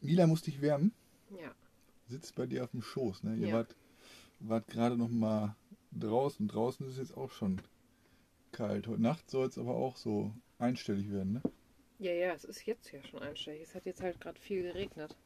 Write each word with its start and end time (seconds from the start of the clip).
Mila 0.00 0.26
musste 0.26 0.50
dich 0.50 0.60
wärmen. 0.60 0.92
Ja. 1.30 1.52
Sitzt 2.06 2.34
bei 2.36 2.46
dir 2.46 2.62
auf 2.64 2.70
dem 2.70 2.82
Schoß. 2.82 3.24
Ne? 3.24 3.36
Ihr 3.36 3.48
Ja. 3.48 3.54
wart, 3.54 3.74
wart 4.40 4.68
gerade 4.68 4.96
noch 4.96 5.08
mal 5.08 5.56
draußen. 5.92 6.46
Draußen 6.46 6.86
ist 6.86 6.92
es 6.92 6.98
jetzt 6.98 7.16
auch 7.16 7.30
schon 7.32 7.60
kalt. 8.52 8.86
Heute 8.86 9.02
Nacht 9.02 9.30
soll 9.30 9.46
es 9.48 9.58
aber 9.58 9.74
auch 9.74 9.96
so 9.96 10.32
einstellig 10.58 11.10
werden. 11.10 11.32
Ne? 11.34 11.42
Ja, 11.98 12.12
ja, 12.12 12.32
es 12.34 12.44
ist 12.44 12.66
jetzt 12.66 12.92
ja 12.92 13.02
schon 13.02 13.20
einstellig. 13.22 13.62
Es 13.62 13.74
hat 13.74 13.84
jetzt 13.84 14.00
halt 14.02 14.20
gerade 14.20 14.38
viel 14.38 14.62
geregnet. 14.62 15.16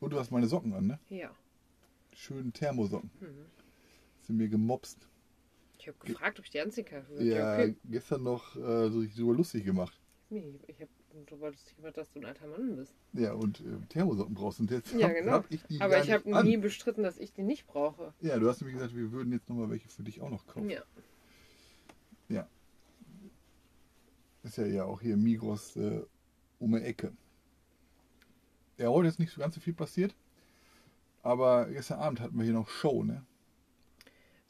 Und 0.00 0.10
du 0.12 0.18
hast 0.18 0.30
meine 0.30 0.46
Socken 0.46 0.72
an, 0.72 0.86
ne? 0.86 0.98
Ja. 1.10 1.30
Schönen 2.14 2.52
Thermosocken. 2.52 3.10
Mhm. 3.20 3.46
Sind 4.22 4.36
mir 4.36 4.48
gemobst. 4.48 5.08
Ich 5.82 5.88
habe 5.88 5.98
gefragt, 5.98 6.38
ob 6.38 6.44
ich 6.44 6.52
die 6.52 6.60
anziehen 6.60 6.84
kann. 6.84 7.04
Ich 7.10 7.18
hab 7.18 7.20
Ja, 7.20 7.24
gesagt, 7.24 7.58
ja, 7.58 7.64
okay. 7.64 7.76
gestern 7.90 8.22
noch 8.22 8.54
äh, 8.54 8.88
so 8.88 9.02
super 9.02 9.34
lustig 9.34 9.64
gemacht. 9.64 10.00
Nee, 10.30 10.54
ich 10.68 10.80
habe 10.80 11.40
wolltest 11.40 11.66
nicht 11.66 11.76
gemacht, 11.76 11.96
dass 11.96 12.08
du 12.12 12.20
ein 12.20 12.24
alter 12.24 12.46
Mann 12.46 12.76
bist. 12.76 12.94
Ja, 13.14 13.32
und 13.32 13.58
äh, 13.60 13.84
Thermosocken 13.88 14.32
brauchst 14.32 14.60
du. 14.60 14.62
Und 14.62 14.70
jetzt 14.70 14.92
Ja, 14.92 15.08
hab, 15.08 15.14
genau. 15.14 15.32
hab 15.32 15.50
ich 15.50 15.60
die 15.64 15.80
Aber 15.80 16.00
ich 16.00 16.12
habe 16.12 16.44
nie 16.44 16.56
bestritten, 16.56 17.02
dass 17.02 17.18
ich 17.18 17.32
die 17.32 17.42
nicht 17.42 17.66
brauche. 17.66 18.14
Ja, 18.20 18.38
du 18.38 18.48
hast 18.48 18.60
nämlich 18.60 18.76
gesagt, 18.76 18.94
wir 18.94 19.10
würden 19.10 19.32
jetzt 19.32 19.48
nochmal 19.48 19.70
welche 19.70 19.88
für 19.88 20.04
dich 20.04 20.20
auch 20.20 20.30
noch 20.30 20.46
kaufen. 20.46 20.70
Ja. 20.70 22.48
Ist 24.44 24.56
ja 24.56 24.66
ja 24.66 24.84
auch 24.84 25.00
hier 25.00 25.16
Migros 25.16 25.76
äh, 25.76 26.02
um 26.60 26.72
die 26.72 26.82
Ecke. 26.82 27.12
Ja, 28.78 28.88
heute 28.88 29.08
ist 29.08 29.18
nicht 29.18 29.32
so 29.32 29.40
ganz 29.40 29.56
so 29.56 29.60
viel 29.60 29.74
passiert. 29.74 30.14
Aber 31.22 31.66
gestern 31.66 31.98
Abend 31.98 32.20
hatten 32.20 32.36
wir 32.36 32.44
hier 32.44 32.54
noch 32.54 32.68
Show, 32.68 33.02
ne? 33.02 33.24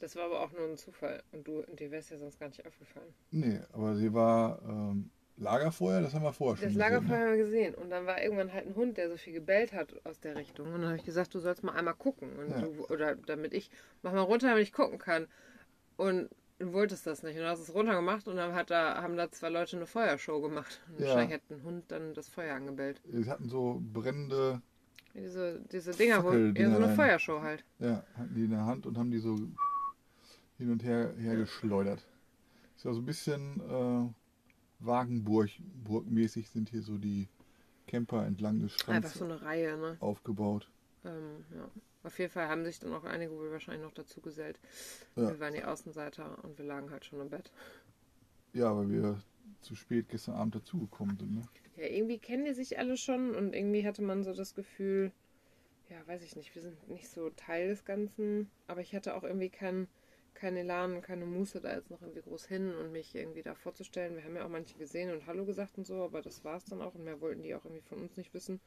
Das 0.03 0.17
war 0.17 0.25
aber 0.25 0.41
auch 0.41 0.51
nur 0.51 0.67
ein 0.67 0.75
Zufall. 0.75 1.23
Und 1.31 1.47
du, 1.47 1.63
dir 1.79 1.89
wäre 1.89 2.01
es 2.01 2.09
ja 2.09 2.17
sonst 2.17 2.37
gar 2.37 2.47
nicht 2.47 2.65
aufgefallen. 2.65 3.13
Nee, 3.31 3.61
aber 3.71 3.95
sie 3.95 4.13
war 4.13 4.61
ähm, 4.67 5.09
Lagerfeuer, 5.37 6.01
das 6.01 6.13
haben 6.13 6.23
wir 6.23 6.33
vorher 6.33 6.57
schon 6.57 6.65
Das 6.65 6.73
gesehen, 6.73 6.91
Lagerfeuer 6.91 7.17
ne? 7.19 7.23
haben 7.23 7.37
wir 7.37 7.45
gesehen. 7.45 7.73
Und 7.75 7.89
dann 7.89 8.05
war 8.05 8.21
irgendwann 8.21 8.51
halt 8.51 8.67
ein 8.67 8.75
Hund, 8.75 8.97
der 8.97 9.09
so 9.09 9.15
viel 9.15 9.31
gebellt 9.31 9.71
hat 9.71 9.95
aus 10.05 10.19
der 10.19 10.35
Richtung. 10.35 10.65
Und 10.67 10.73
dann 10.81 10.87
habe 10.87 10.97
ich 10.97 11.05
gesagt, 11.05 11.33
du 11.33 11.39
sollst 11.39 11.63
mal 11.63 11.71
einmal 11.71 11.93
gucken. 11.93 12.37
Und 12.37 12.49
Ja. 12.51 12.59
du, 12.59 12.85
oder 12.87 13.15
damit 13.15 13.53
ich, 13.53 13.71
mach 14.01 14.11
mal 14.11 14.19
runter, 14.19 14.47
damit 14.47 14.63
ich 14.63 14.73
gucken 14.73 14.97
kann. 14.97 15.27
Und 15.95 16.29
du 16.59 16.73
wolltest 16.73 17.07
das 17.07 17.23
nicht. 17.23 17.37
Und 17.37 17.43
du 17.43 17.47
hast 17.49 17.61
es 17.61 17.73
runtergemacht 17.73 18.27
und 18.27 18.35
dann 18.35 18.53
hat 18.55 18.71
da, 18.71 19.01
haben 19.01 19.15
da 19.15 19.31
zwei 19.31 19.47
Leute 19.47 19.77
eine 19.77 19.85
Feuershow 19.85 20.41
gemacht. 20.41 20.81
Und 20.89 20.99
Ja. 20.99 21.07
wahrscheinlich 21.07 21.35
hat 21.35 21.49
ein 21.49 21.63
Hund 21.63 21.85
dann 21.87 22.13
das 22.13 22.27
Feuer 22.27 22.55
angebellt. 22.55 22.99
Sie 23.09 23.29
hatten 23.29 23.47
so 23.47 23.81
brennende, 23.93 24.61
Diese, 25.13 25.61
diese 25.71 25.91
Dinger, 25.91 26.25
wo 26.25 26.33
ja, 26.33 26.69
so 26.69 26.75
eine 26.75 26.87
rein. 26.87 26.95
Feuershow 26.97 27.41
halt. 27.41 27.63
ja, 27.79 28.03
hatten 28.17 28.35
die 28.35 28.43
in 28.43 28.49
der 28.51 28.65
Hand 28.65 28.85
und 28.85 28.97
haben 28.97 29.09
die 29.09 29.19
so 29.19 29.37
hin 30.63 30.71
und 30.71 30.83
her, 30.83 31.13
her 31.17 31.35
geschleudert. 31.35 32.05
Ist 32.77 32.85
ja 32.85 32.93
so 32.93 33.01
ein 33.01 33.05
bisschen 33.05 33.59
äh, 33.59 34.85
Wagenburg-mäßig 34.85 36.49
sind 36.49 36.69
hier 36.69 36.81
so 36.81 36.97
die 36.97 37.27
Camper 37.87 38.25
entlang 38.25 38.61
des 38.61 38.73
Einfach 38.87 39.11
Strands 39.11 39.13
so 39.15 39.25
eine 39.25 39.41
Reihe, 39.41 39.77
ne? 39.77 39.97
aufgebaut. 39.99 40.71
Ähm, 41.03 41.43
ja. 41.53 41.69
Auf 42.03 42.17
jeden 42.17 42.31
Fall 42.31 42.47
haben 42.47 42.63
sich 42.63 42.79
dann 42.79 42.93
auch 42.93 43.03
einige 43.03 43.31
wohl 43.33 43.51
wahrscheinlich 43.51 43.83
noch 43.83 43.93
dazu 43.93 44.21
gesellt. 44.21 44.57
Ja. 45.15 45.29
Wir 45.29 45.39
waren 45.41 45.53
die 45.53 45.63
Außenseiter 45.63 46.41
und 46.43 46.57
wir 46.57 46.65
lagen 46.65 46.91
halt 46.91 47.03
schon 47.03 47.19
im 47.19 47.29
Bett. 47.29 47.51
Ja, 48.53 48.75
weil 48.75 48.89
wir 48.89 49.21
zu 49.61 49.75
spät 49.75 50.07
gestern 50.09 50.35
Abend 50.35 50.55
dazugekommen 50.55 51.17
sind. 51.17 51.35
Ne? 51.35 51.41
Ja, 51.75 51.87
irgendwie 51.87 52.19
kennen 52.19 52.45
die 52.45 52.53
sich 52.53 52.79
alle 52.79 52.95
schon 52.95 53.35
und 53.35 53.53
irgendwie 53.53 53.85
hatte 53.85 54.01
man 54.01 54.23
so 54.23 54.33
das 54.33 54.55
Gefühl, 54.55 55.11
ja, 55.89 55.97
weiß 56.07 56.23
ich 56.23 56.37
nicht, 56.37 56.55
wir 56.55 56.61
sind 56.61 56.89
nicht 56.89 57.09
so 57.09 57.29
Teil 57.31 57.67
des 57.67 57.83
Ganzen, 57.83 58.49
aber 58.67 58.81
ich 58.81 58.95
hatte 58.95 59.15
auch 59.15 59.23
irgendwie 59.23 59.49
kein, 59.49 59.87
kein 60.33 60.55
Elan, 60.57 61.01
keine 61.01 61.25
Muße 61.25 61.61
da 61.61 61.73
jetzt 61.73 61.89
noch 61.89 62.01
irgendwie 62.01 62.21
groß 62.21 62.45
hin 62.45 62.73
und 62.75 62.91
mich 62.91 63.15
irgendwie 63.15 63.41
da 63.41 63.55
vorzustellen. 63.55 64.15
Wir 64.15 64.23
haben 64.23 64.35
ja 64.35 64.45
auch 64.45 64.49
manche 64.49 64.77
gesehen 64.77 65.11
und 65.11 65.25
Hallo 65.25 65.45
gesagt 65.45 65.77
und 65.77 65.85
so, 65.85 66.03
aber 66.03 66.21
das 66.21 66.43
war 66.43 66.57
es 66.57 66.65
dann 66.65 66.81
auch 66.81 66.95
und 66.95 67.03
mehr 67.03 67.21
wollten 67.21 67.43
die 67.43 67.55
auch 67.55 67.65
irgendwie 67.65 67.81
von 67.81 67.99
uns 67.99 68.17
nicht 68.17 68.33
wissen. 68.33 68.59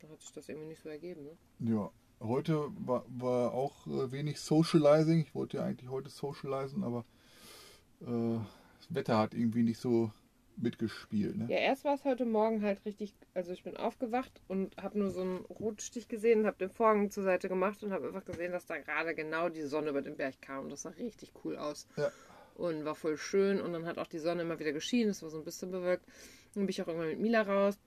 Dann 0.00 0.10
hat 0.10 0.20
sich 0.20 0.32
das 0.32 0.48
irgendwie 0.48 0.68
nicht 0.68 0.82
so 0.82 0.88
ergeben, 0.88 1.24
ne? 1.24 1.36
Ja, 1.70 1.90
heute 2.20 2.70
war, 2.86 3.04
war 3.08 3.52
auch 3.52 3.86
äh, 3.86 4.12
wenig 4.12 4.40
Socializing. 4.40 5.20
Ich 5.20 5.34
wollte 5.34 5.58
ja 5.58 5.64
eigentlich 5.64 5.90
heute 5.90 6.10
socialisen, 6.10 6.84
aber 6.84 7.04
äh, 8.00 8.38
das 8.78 8.94
Wetter 8.94 9.18
hat 9.18 9.34
irgendwie 9.34 9.62
nicht 9.62 9.80
so 9.80 10.12
mitgespielt. 10.62 11.36
Ne? 11.36 11.46
Ja, 11.48 11.58
erst 11.58 11.84
war 11.84 11.94
es 11.94 12.04
heute 12.04 12.24
Morgen 12.24 12.62
halt 12.62 12.84
richtig, 12.84 13.14
also 13.34 13.52
ich 13.52 13.62
bin 13.62 13.76
aufgewacht 13.76 14.40
und 14.48 14.76
habe 14.76 14.98
nur 14.98 15.10
so 15.10 15.20
einen 15.20 15.38
Rotstich 15.46 16.08
gesehen, 16.08 16.46
habe 16.46 16.58
den 16.58 16.70
Vorhang 16.70 17.10
zur 17.10 17.24
Seite 17.24 17.48
gemacht 17.48 17.82
und 17.82 17.92
habe 17.92 18.08
einfach 18.08 18.24
gesehen, 18.24 18.52
dass 18.52 18.66
da 18.66 18.78
gerade 18.78 19.14
genau 19.14 19.48
die 19.48 19.62
Sonne 19.62 19.90
über 19.90 20.02
den 20.02 20.16
Berg 20.16 20.40
kam 20.40 20.64
und 20.64 20.70
das 20.70 20.82
sah 20.82 20.90
richtig 20.90 21.32
cool 21.44 21.56
aus. 21.56 21.86
Ja. 21.96 22.10
Und 22.54 22.84
war 22.84 22.96
voll 22.96 23.16
schön 23.16 23.60
und 23.60 23.72
dann 23.72 23.86
hat 23.86 23.98
auch 23.98 24.08
die 24.08 24.18
Sonne 24.18 24.42
immer 24.42 24.58
wieder 24.58 24.72
geschienen, 24.72 25.10
es 25.10 25.22
war 25.22 25.30
so 25.30 25.38
ein 25.38 25.44
bisschen 25.44 25.70
bewölkt. 25.70 26.04
Dann 26.54 26.64
bin 26.64 26.70
ich 26.70 26.82
auch 26.82 26.88
irgendwann 26.88 27.10
mit 27.10 27.20
Mila 27.20 27.42
raus 27.42 27.78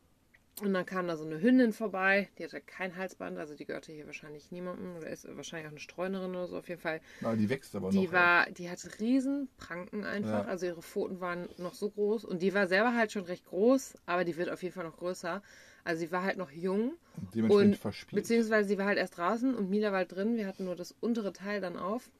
und 0.61 0.73
dann 0.73 0.85
kam 0.85 1.07
da 1.07 1.15
so 1.17 1.23
eine 1.25 1.41
Hündin 1.41 1.71
vorbei, 1.73 2.29
die 2.37 2.43
hatte 2.43 2.59
kein 2.61 2.95
Halsband, 2.97 3.37
also 3.39 3.55
die 3.55 3.65
gehörte 3.65 3.91
hier 3.91 4.05
wahrscheinlich 4.05 4.51
niemandem 4.51 4.95
oder 4.97 5.07
ist 5.09 5.25
wahrscheinlich 5.35 5.67
auch 5.67 5.71
eine 5.71 5.79
Streunerin 5.79 6.31
oder 6.31 6.47
so, 6.47 6.57
auf 6.57 6.67
jeden 6.67 6.81
Fall 6.81 6.99
Na, 7.21 7.35
die 7.35 7.49
wächst 7.49 7.75
aber 7.75 7.89
die 7.89 8.05
noch. 8.07 8.11
war, 8.13 8.45
die 8.51 8.69
hatte 8.69 8.89
riesen 8.99 9.47
Pranken 9.57 10.03
einfach. 10.03 10.43
Ja. 10.43 10.45
Also 10.45 10.65
ihre 10.67 10.81
Pfoten 10.81 11.19
waren 11.21 11.47
noch 11.57 11.73
so 11.73 11.89
groß 11.89 12.25
und 12.25 12.41
die 12.41 12.53
war 12.53 12.67
selber 12.67 12.93
halt 12.95 13.11
schon 13.11 13.23
recht 13.23 13.45
groß, 13.45 13.95
aber 14.05 14.23
die 14.25 14.35
wird 14.37 14.49
auf 14.49 14.61
jeden 14.61 14.75
Fall 14.75 14.83
noch 14.83 14.97
größer. 14.97 15.41
Also 15.83 15.99
sie 16.01 16.11
war 16.11 16.21
halt 16.23 16.37
noch 16.37 16.51
jung, 16.51 16.89
ja. 17.15 17.23
Dementsprechend 17.33 17.73
und- 17.73 17.77
verspielt. 17.77 18.21
beziehungsweise 18.21 18.69
sie 18.69 18.77
war 18.77 18.85
halt 18.85 18.99
erst 18.99 19.17
draußen 19.17 19.55
und 19.55 19.69
Mila 19.69 19.91
war 19.91 19.99
halt 19.99 20.11
drin. 20.11 20.35
Wir 20.37 20.45
hatten 20.47 20.65
nur 20.65 20.75
das 20.75 20.93
untere 20.99 21.33
Teil 21.33 21.59
dann 21.61 21.77
auf, 21.77 22.11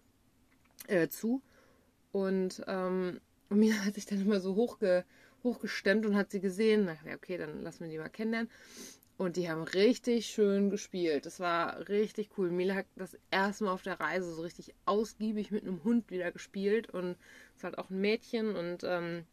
äh, 0.88 1.10
zu. 1.10 1.42
Und 2.12 2.64
ähm, 2.68 3.20
Mila 3.50 3.76
hat 3.86 3.96
sich 3.96 4.06
dann 4.06 4.22
immer 4.22 4.40
so 4.40 4.56
hochge, 4.56 5.04
hochgestemmt 5.44 6.06
und 6.06 6.16
hat 6.16 6.32
sie 6.32 6.40
gesehen. 6.40 6.86
Na 6.86 6.98
ja, 7.10 7.16
okay, 7.16 7.38
dann 7.38 7.62
lassen 7.64 7.82
wir 7.82 7.90
die 7.90 7.98
mal 7.98 8.10
kennenlernen. 8.10 8.50
Und 9.18 9.36
die 9.36 9.50
haben 9.50 9.62
richtig 9.62 10.26
schön 10.26 10.72
gespielt. 10.72 11.26
Das 11.26 11.40
war 11.40 11.88
richtig 11.90 12.32
cool. 12.38 12.50
Mila 12.50 12.74
hat 12.74 12.88
das 12.96 13.18
erste 13.30 13.66
Mal 13.66 13.74
auf 13.74 13.84
der 13.84 14.00
Reise 14.00 14.34
so 14.34 14.42
richtig 14.42 14.74
ausgiebig 14.86 15.52
mit 15.52 15.64
einem 15.64 15.84
Hund 15.84 16.10
wieder 16.10 16.32
gespielt. 16.32 16.90
Und 16.90 17.18
es 17.52 17.58
ist 17.58 17.64
halt 17.64 17.78
auch 17.78 17.92
ein 17.92 18.02
Mädchen. 18.02 18.56
Und 18.56 18.84
ähm, 18.84 19.26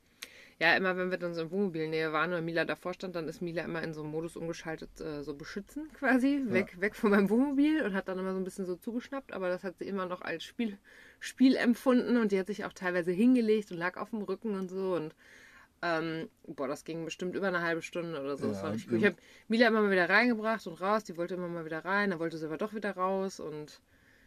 ja, 0.60 0.76
immer 0.76 0.96
wenn 0.96 1.10
wir 1.10 1.18
dann 1.18 1.34
so 1.34 1.42
in 1.42 1.50
Wohnmobilnähe 1.50 2.12
waren 2.12 2.30
oder 2.30 2.42
Mila 2.42 2.64
davor 2.64 2.92
stand, 2.92 3.14
dann 3.14 3.28
ist 3.28 3.40
Mila 3.40 3.62
immer 3.62 3.82
in 3.82 3.94
so 3.94 4.02
einen 4.02 4.10
Modus 4.10 4.36
umgeschaltet, 4.36 5.00
äh, 5.00 5.22
so 5.22 5.34
beschützen 5.34 5.88
quasi, 5.92 6.42
weg, 6.46 6.80
weg 6.80 6.96
von 6.96 7.12
meinem 7.12 7.30
Wohnmobil 7.30 7.82
und 7.84 7.94
hat 7.94 8.08
dann 8.08 8.18
immer 8.18 8.32
so 8.32 8.38
ein 8.38 8.44
bisschen 8.44 8.66
so 8.66 8.74
zugeschnappt, 8.74 9.32
aber 9.32 9.48
das 9.48 9.62
hat 9.62 9.78
sie 9.78 9.86
immer 9.86 10.06
noch 10.06 10.20
als 10.20 10.42
Spiel, 10.42 10.76
Spiel 11.20 11.54
empfunden 11.54 12.16
und 12.16 12.32
die 12.32 12.40
hat 12.40 12.48
sich 12.48 12.64
auch 12.64 12.72
teilweise 12.72 13.12
hingelegt 13.12 13.70
und 13.70 13.78
lag 13.78 13.96
auf 13.96 14.10
dem 14.10 14.22
Rücken 14.22 14.54
und 14.56 14.68
so 14.68 14.96
und 14.96 15.14
ähm, 15.82 16.28
boah, 16.46 16.68
das 16.68 16.84
ging 16.84 17.04
bestimmt 17.04 17.34
über 17.34 17.48
eine 17.48 17.62
halbe 17.62 17.82
Stunde 17.82 18.20
oder 18.20 18.36
so. 18.36 18.48
das 18.48 18.62
Ja. 18.62 18.74
Ich 18.74 19.04
habe 19.04 19.16
Mila 19.48 19.68
immer 19.68 19.82
mal 19.82 19.90
wieder 19.90 20.08
reingebracht 20.08 20.66
und 20.66 20.80
raus, 20.80 21.04
die 21.04 21.16
wollte 21.16 21.34
immer 21.34 21.48
mal 21.48 21.64
wieder 21.64 21.84
rein, 21.84 22.10
dann 22.10 22.18
wollte 22.18 22.36
sie 22.38 22.46
aber 22.46 22.58
doch 22.58 22.74
wieder 22.74 22.92
raus 22.96 23.40
und 23.40 23.80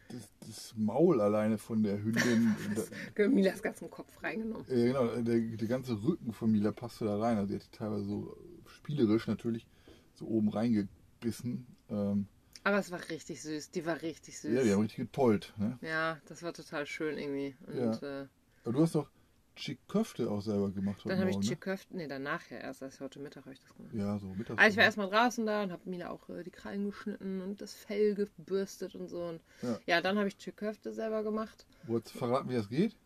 das, 0.08 0.28
das 0.46 0.74
Maul 0.76 1.20
alleine 1.20 1.56
von 1.58 1.82
der 1.82 2.02
Hündin. 2.02 2.54
da, 3.14 3.28
Milas 3.28 3.62
ganzen 3.62 3.90
Kopf 3.90 4.22
reingenommen. 4.22 4.66
ja, 4.68 4.86
genau, 4.86 5.06
der, 5.22 5.40
der 5.40 5.68
ganze 5.68 6.02
Rücken 6.02 6.32
von 6.32 6.50
Mila 6.52 6.72
passte 6.72 7.06
da 7.06 7.18
rein. 7.18 7.36
Also 7.38 7.48
die 7.48 7.54
hat 7.54 7.64
die 7.64 7.76
teilweise 7.76 8.04
so 8.04 8.36
spielerisch 8.66 9.26
natürlich 9.26 9.66
so 10.14 10.26
oben 10.26 10.48
reingebissen. 10.50 11.66
Ähm, 11.88 12.26
Aber 12.64 12.78
es 12.78 12.90
war 12.90 13.00
richtig 13.08 13.42
süß, 13.42 13.70
die 13.70 13.86
war 13.86 14.02
richtig 14.02 14.38
süß. 14.38 14.52
ja, 14.52 14.62
die 14.62 14.72
haben 14.72 14.80
richtig 14.82 14.98
getollt. 14.98 15.54
Ne? 15.56 15.78
Ja, 15.80 16.18
das 16.28 16.42
war 16.42 16.52
total 16.52 16.86
schön 16.86 17.16
irgendwie. 17.16 17.54
Und 17.66 17.76
Ja. 18.02 18.22
äh, 18.22 18.26
Aber 18.64 18.72
du 18.72 18.82
hast 18.82 18.94
doch 18.94 19.08
Chick-Köfte 19.56 20.30
auch 20.30 20.40
selber 20.40 20.70
gemacht 20.70 20.98
heute 21.00 21.10
dann 21.10 21.18
habe 21.20 21.30
ich 21.30 21.36
Morgen, 21.36 21.46
ne? 21.46 21.54
Chiköfte, 21.54 21.96
nee, 21.96 22.08
danach 22.08 22.48
ja 22.50 22.58
erst, 22.58 22.82
als 22.82 23.00
heute 23.00 23.20
Mittag 23.20 23.44
habe 23.44 23.54
ich 23.54 23.60
das 23.60 23.74
gemacht. 23.74 23.94
Ja, 23.94 24.18
so 24.18 24.26
mittags. 24.28 24.58
Also 24.58 24.70
ich 24.72 24.76
war 24.78 24.84
erstmal 24.84 25.10
draußen 25.10 25.46
da 25.46 25.62
und 25.62 25.72
habe 25.72 25.88
Mila 25.88 26.10
auch 26.10 26.28
äh, 26.30 26.42
die 26.42 26.50
Krallen 26.50 26.86
geschnitten 26.86 27.40
und 27.42 27.60
das 27.60 27.74
Fell 27.74 28.14
gebürstet 28.14 28.94
und 28.94 29.08
so. 29.08 29.24
Und 29.24 29.40
Ja. 29.62 29.78
ja. 29.86 30.00
dann 30.00 30.18
habe 30.18 30.28
ich 30.28 30.38
Chiköfte 30.38 30.92
selber 30.92 31.22
gemacht. 31.22 31.66
Wolltest 31.84 32.14
du 32.14 32.18
verraten, 32.18 32.48
wie 32.48 32.54
das 32.54 32.68
geht? 32.68 32.96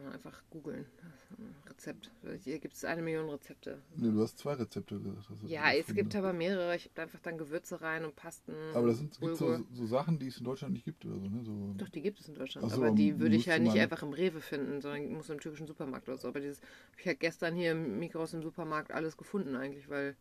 Nee, 0.00 0.04
kann 0.04 0.04
man 0.04 0.12
einfach 0.12 0.42
googeln. 0.50 0.86
Rezept. 1.68 2.10
Hier 2.44 2.58
gibt 2.58 2.74
es 2.74 2.84
eine 2.84 3.02
Million 3.02 3.28
Rezepte. 3.28 3.78
Ne, 3.96 4.12
du 4.12 4.22
hast 4.22 4.38
zwei 4.38 4.54
Rezepte 4.54 4.98
gesagt. 4.98 5.28
du 5.42 5.46
Ja, 5.46 5.72
es 5.72 5.86
gibt 5.94 6.14
aber 6.16 6.32
mehrere. 6.32 6.74
Ich 6.76 6.86
habe 6.90 7.02
einfach 7.02 7.20
dann 7.20 7.38
Gewürze 7.38 7.80
rein 7.80 8.04
und 8.04 8.16
Pasten. 8.16 8.54
Aber 8.74 8.88
das 8.88 8.98
sind 8.98 9.14
so, 9.14 9.34
so 9.34 9.86
Sachen, 9.86 10.18
die 10.18 10.28
es 10.28 10.38
in 10.38 10.44
Deutschland 10.44 10.74
nicht 10.74 10.84
gibt 10.84 11.04
oder 11.04 11.18
so, 11.18 11.28
ne? 11.28 11.42
So, 11.44 11.74
Doch, 11.76 11.88
die 11.88 12.02
gibt 12.02 12.20
es 12.20 12.28
in 12.28 12.34
Deutschland. 12.34 12.70
So, 12.70 12.76
aber 12.76 12.90
die 12.92 13.18
würde 13.18 13.36
ich 13.36 13.48
halt 13.48 13.62
nicht 13.62 13.78
einfach 13.78 14.02
im 14.02 14.12
Rewe 14.12 14.40
finden, 14.40 14.80
sondern 14.80 15.12
muss 15.12 15.30
im 15.30 15.40
typischen 15.40 15.66
Supermarkt 15.66 16.08
oder 16.08 16.18
so. 16.18 16.28
Aber 16.28 16.40
dieses 16.40 16.60
habe 16.60 17.00
ich 17.00 17.06
halt 17.06 17.20
gestern 17.20 17.54
hier 17.54 17.72
im 17.72 17.98
Mikros 17.98 18.34
im 18.34 18.42
Supermarkt 18.42 18.92
alles 18.92 19.16
gefunden 19.16 19.56
eigentlich, 19.56 19.88
weil 19.88 20.16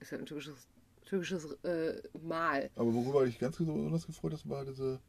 ist 0.00 0.10
ja 0.10 0.18
ein 0.18 0.26
typisches, 0.26 0.68
typisches 1.04 1.52
äh, 1.64 2.02
Mahl. 2.22 2.70
Aber 2.76 2.92
worüber 2.92 3.24
ich 3.24 3.38
ganz 3.38 3.56
besonders 3.56 4.06
gefreut 4.06 4.32
habe, 4.32 4.48
war 4.48 4.64
diese. 4.64 5.00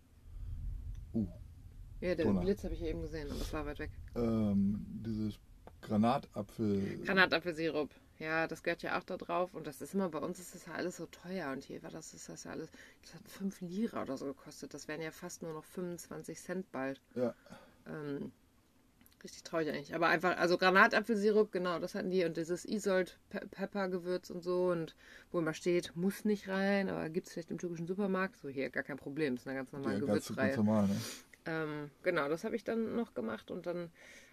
Uh, 1.14 1.28
Ja, 2.02 2.16
der 2.16 2.26
Donner. 2.26 2.42
Blitz 2.42 2.64
habe 2.64 2.74
ich 2.74 2.82
eben 2.84 3.02
gesehen, 3.02 3.30
aber 3.30 3.42
es 3.42 3.54
war 3.54 3.66
weit 3.66 3.80
weg. 3.80 3.92
Ähm, 4.16 4.86
dieses 5.06 5.40
Granatapfel. 5.82 7.00
Granatapfelsirup. 7.06 7.90
Ja, 8.20 8.48
das 8.48 8.64
gehört 8.64 8.84
ja 8.84 8.98
auch 8.98 9.04
da 9.04 9.18
drauf. 9.18 9.54
Und 9.54 9.68
das 9.68 9.82
ist 9.82 9.94
immer, 9.94 10.10
bei 10.10 10.20
uns 10.20 10.40
ist 10.40 10.56
das 10.56 10.66
ja 10.66 10.74
alles 10.74 10.98
so 10.98 11.08
teuer. 11.08 11.52
Und 11.52 11.64
hier 11.64 11.82
war 11.84 11.90
das, 11.90 12.14
ist 12.14 12.30
das 12.30 12.44
ja 12.46 12.52
alles, 12.52 12.70
das 13.02 13.16
hat 13.16 13.28
5 13.28 13.60
Lira 13.62 14.02
oder 14.04 14.18
so 14.18 14.26
gekostet. 14.28 14.74
Das 14.74 14.88
wären 14.88 15.02
ja 15.02 15.12
fast 15.12 15.42
nur 15.42 15.54
noch 15.54 15.64
25 15.66 16.40
Cent 16.40 16.72
bald. 16.72 17.02
Ja, 17.16 17.34
Ähm, 17.88 18.32
richtig 19.24 19.44
traurig 19.44 19.70
eigentlich. 19.70 19.96
Aber 19.96 20.08
einfach, 20.08 20.38
also 20.38 20.58
Granatapfelsirup, 20.58 21.52
genau, 21.52 21.80
das 21.80 21.96
hatten 21.96 22.12
die 22.12 22.24
und 22.24 22.38
dieses 22.38 22.66
Isold 22.66 23.18
Pe 23.30 23.40
Peppergewürz 23.52 24.30
und 24.30 24.42
so 24.44 24.68
und 24.72 24.96
wo 25.32 25.40
immer 25.40 25.54
steht, 25.54 25.96
muss 25.96 26.24
nicht 26.24 26.48
rein, 26.48 26.90
aber 26.90 27.10
gibt 27.10 27.28
es 27.28 27.34
vielleicht 27.34 27.52
im 27.52 27.58
türkischen 27.58 27.88
Supermarkt. 27.88 28.38
So 28.38 28.48
hier, 28.50 28.70
gar 28.70 28.84
kein 28.84 28.98
Problem, 28.98 29.36
ist 29.36 29.48
eine 29.48 29.58
ganz 29.58 29.72
normale 29.72 29.96
Ja, 29.96 30.00
Gewürzreihe. 30.02 30.48
ganz 30.56 30.58
normal, 30.58 30.88
ne? 30.88 30.96
Ähm, 31.46 31.90
genau, 32.04 32.30
das 32.30 32.44
habe 32.44 32.56
ich 32.56 32.64
dann 32.64 32.96
noch 32.96 33.14
gemacht 33.14 33.52
und 33.52 33.66
dann 33.66 33.90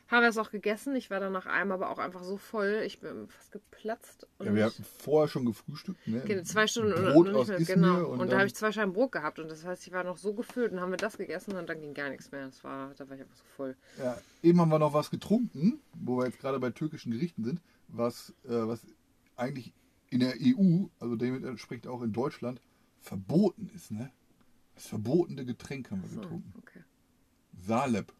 haben 0.09 0.23
wir 0.23 0.29
es 0.29 0.39
auch 0.39 0.51
gegessen. 0.51 0.97
Ich 0.97 1.09
war 1.11 1.21
dann 1.21 1.33
nach 1.33 1.47
einem 1.47 1.71
aber 1.71 1.91
auch 1.91 1.99
einfach 1.99 2.25
so 2.25 2.37
voll, 2.37 2.83
ich 2.85 2.99
bin 2.99 3.29
fast 3.29 3.53
geplatzt. 3.53 4.27
Und 4.39 4.47
Ja, 4.47 4.55
wir 4.55 4.65
hatten 4.65 4.83
vorher 4.85 5.29
schon 5.29 5.45
gefrühstückt, 5.45 6.07
ne? 6.09 6.21
Okay, 6.25 6.43
zwei 6.43 6.67
Stunden 6.67 6.93
Brot 7.13 7.29
noch 7.29 7.41
aus 7.41 7.49
nicht 7.49 7.69
mehr, 7.69 7.77
genau. 7.77 8.09
und 8.09 8.21
Und, 8.21 8.33
da 8.33 8.39
habe 8.39 8.47
ich 8.47 8.55
zwei 8.55 8.73
Scheiben 8.73 8.93
Brot 8.93 9.13
gehabt 9.13 9.39
und 9.39 9.49
das 9.49 9.65
heißt, 9.65 9.87
ich 9.87 9.93
war 9.93 10.03
noch 10.03 10.19
so 10.19 10.35
gefüllt 10.35 10.73
und 10.73 10.81
haben 10.81 10.91
wir 10.91 10.97
das 10.97 11.17
gegessen 11.17 11.55
und 11.57 11.69
dann 11.69 11.81
ging 11.81 11.95
gar 11.95 12.11
nichts 12.11 12.33
mehr. 12.33 12.47
Das 12.47 12.63
war, 12.65 12.93
da 12.95 13.09
war 13.09 13.15
ich 13.17 13.23
einfach 13.23 13.37
so 13.37 13.45
voll. 13.57 13.77
Ja, 13.99 14.19
eben 14.43 14.61
haben 14.61 14.71
wir 14.71 14.79
noch 14.81 14.95
was 14.95 15.11
getrunken, 15.11 15.81
wo 15.95 16.19
wir 16.19 16.27
jetzt 16.27 16.41
gerade 16.41 16.59
bei 16.59 16.71
türkischen 16.71 17.13
Gerichten 17.13 17.45
sind, 17.45 17.61
was, 17.87 18.31
äh, 18.45 18.49
was 18.51 18.85
eigentlich 19.37 19.73
in 20.11 20.21
der 20.21 20.35
EU, 20.41 20.87
also 20.99 21.15
dementsprechend 21.15 21.87
auch 21.87 22.03
in 22.03 22.13
Deutschland, 22.13 22.61
verboten 23.01 23.71
ist. 23.77 23.93
Ne? 23.93 24.11
Das 24.75 24.87
verbotene 24.87 25.45
Getränk 25.45 25.91
haben 25.93 26.03
wir 26.03 26.09
So, 26.09 26.21
getrunken. 26.21 26.53
okay. 26.59 26.81
Salep 27.61 28.13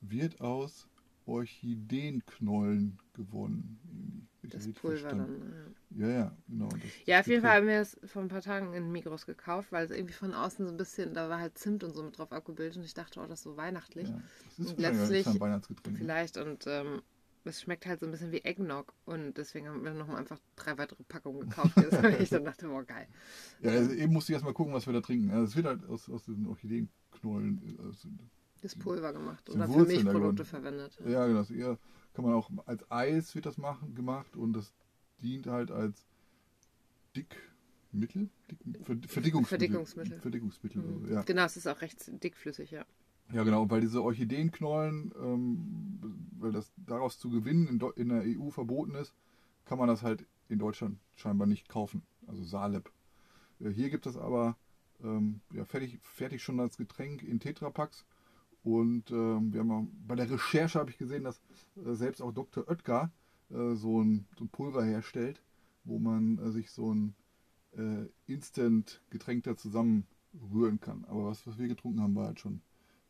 wird 0.00 0.40
aus 0.40 0.88
Orchideenknollen 1.26 2.98
gewonnen. 3.14 4.28
Das 4.42 4.66
Pulver 4.72 5.10
dann. 5.10 5.74
Ja, 5.90 6.08
ja, 6.08 6.36
genau. 6.48 6.68
Das, 6.68 6.80
Ja, 7.04 7.20
auf 7.20 7.26
jeden. 7.26 7.42
Fall 7.42 7.56
haben 7.56 7.66
wir 7.66 7.80
es 7.80 7.98
vor 8.06 8.22
ein 8.22 8.28
paar 8.28 8.40
Tagen 8.40 8.72
in 8.72 8.90
Migros 8.90 9.26
gekauft, 9.26 9.72
weil 9.72 9.84
es 9.84 9.90
irgendwie 9.90 10.14
von 10.14 10.32
außen 10.32 10.64
so 10.64 10.72
ein 10.72 10.76
bisschen, 10.76 11.12
da 11.12 11.28
war 11.28 11.38
halt 11.38 11.58
Zimt 11.58 11.84
und 11.84 11.94
so 11.94 12.02
mit 12.02 12.16
drauf 12.16 12.32
abgebildet 12.32 12.76
und 12.78 12.84
ich 12.84 12.94
dachte, 12.94 13.20
oh, 13.20 13.26
das 13.26 13.40
ist 13.40 13.44
so 13.44 13.56
weihnachtlich. 13.56 14.08
Ja, 14.08 14.20
das 14.46 14.58
ist 14.66 14.70
Und 14.72 14.80
letztlich 14.80 15.26
ein 15.26 15.40
Weihnachtsgetränk. 15.40 15.98
ne? 15.98 15.98
Vielleicht 15.98 16.36
und 16.38 16.64
ähm, 16.66 17.02
es 17.44 17.60
schmeckt 17.62 17.86
halt 17.86 18.00
so 18.00 18.06
ein 18.06 18.12
bisschen 18.12 18.32
wie 18.32 18.44
Eggnog 18.44 18.94
und 19.04 19.36
deswegen 19.36 19.68
haben 19.68 19.84
wir 19.84 19.92
noch 19.92 20.06
mal 20.06 20.16
einfach 20.16 20.38
drei 20.56 20.78
weitere 20.78 21.02
Packungen 21.04 21.40
gekauft. 21.40 21.76
Jetzt, 21.76 22.02
weil 22.02 22.20
ich 22.22 22.30
dann 22.30 22.44
dachte, 22.44 22.68
boah, 22.68 22.84
geil. 22.84 23.06
Ja, 23.60 23.72
also 23.72 23.92
eben 23.92 24.12
musste 24.12 24.32
ich 24.32 24.34
erstmal 24.34 24.54
gucken, 24.54 24.72
was 24.72 24.86
wir 24.86 24.92
da 24.92 25.00
trinken. 25.00 25.30
Also 25.30 25.44
es 25.44 25.56
wird 25.56 25.66
halt 25.66 25.84
aus, 25.86 26.08
aus 26.08 26.24
diesen 26.24 26.46
Orchideenknollen. 26.46 26.97
Äh, 27.24 27.88
Aus, 27.88 28.06
Das 28.62 28.74
Pulver 28.74 29.12
gemacht 29.12 29.48
oder 29.50 29.66
für 29.66 29.74
Wurzeln 29.74 30.04
Milchprodukte 30.04 30.44
verwendet. 30.44 30.98
ja, 31.06 31.26
genau. 31.26 31.38
Das 31.40 31.50
eher, 31.50 31.78
kann 32.14 32.24
man 32.24 32.34
auch 32.34 32.50
als 32.66 32.90
Eis 32.90 33.34
wird 33.34 33.46
das 33.46 33.58
machen, 33.58 33.94
gemacht 33.94 34.36
und 34.36 34.52
das 34.54 34.72
dient 35.22 35.46
halt 35.46 35.70
als 35.70 36.06
Dickmittel, 37.16 38.28
Dick, 38.50 38.58
Ver- 38.84 38.96
Verdickungsmittel. 39.06 39.44
Verdickungsmittel. 39.44 40.20
Verdickungsmittel, 40.20 40.82
Mhm. 40.82 40.94
also, 41.02 41.14
ja. 41.14 41.22
Genau, 41.22 41.44
es 41.44 41.56
ist 41.56 41.66
auch 41.66 41.80
recht 41.80 42.22
dickflüssig, 42.22 42.70
ja. 42.70 42.84
Ja, 43.32 43.42
genau, 43.44 43.62
und 43.62 43.70
weil 43.70 43.80
diese 43.82 44.02
Orchideenknollen, 44.02 45.12
ähm, 45.20 45.98
weil 46.38 46.52
das 46.52 46.72
daraus 46.76 47.18
zu 47.18 47.28
gewinnen 47.28 47.66
in, 47.66 47.80
in 47.96 48.08
der 48.08 48.22
EU 48.24 48.50
verboten 48.50 48.94
ist, 48.94 49.14
kann 49.66 49.78
man 49.78 49.88
das 49.88 50.02
halt 50.02 50.24
in 50.48 50.58
Deutschland 50.58 50.98
scheinbar 51.14 51.46
nicht 51.46 51.68
kaufen. 51.68 52.02
Also 52.26 52.42
Salep. 52.42 52.90
Äh, 53.60 53.68
Hier 53.70 53.90
gibt 53.90 54.06
es 54.06 54.16
aber 54.16 54.56
ähm, 55.02 55.40
ja, 55.52 55.64
fertig, 55.64 56.00
fertig 56.02 56.42
schon 56.42 56.60
als 56.60 56.76
Getränk 56.76 57.22
in 57.22 57.40
Tetrapacks. 57.40 58.04
Und 58.64 59.10
ähm, 59.10 59.52
wir 59.52 59.60
haben 59.60 60.04
bei 60.06 60.14
der 60.14 60.30
Recherche 60.30 60.78
habe 60.78 60.90
ich 60.90 60.98
gesehen, 60.98 61.24
dass 61.24 61.40
äh, 61.76 61.94
selbst 61.94 62.20
auch 62.20 62.32
Dr. 62.32 62.68
Oetker 62.68 63.10
äh, 63.50 63.74
so, 63.74 64.02
ein, 64.02 64.26
so 64.36 64.44
ein 64.44 64.48
Pulver 64.48 64.84
herstellt, 64.84 65.40
wo 65.84 65.98
man 65.98 66.38
äh, 66.38 66.50
sich 66.50 66.70
so 66.70 66.92
ein 66.92 67.14
äh, 67.76 68.06
Instant-Getränk 68.26 69.44
da 69.44 69.56
zusammenrühren 69.56 70.80
kann. 70.80 71.04
Aber 71.06 71.26
was, 71.26 71.46
was 71.46 71.58
wir 71.58 71.68
getrunken 71.68 72.02
haben, 72.02 72.14
war 72.14 72.26
halt 72.26 72.40
schon 72.40 72.60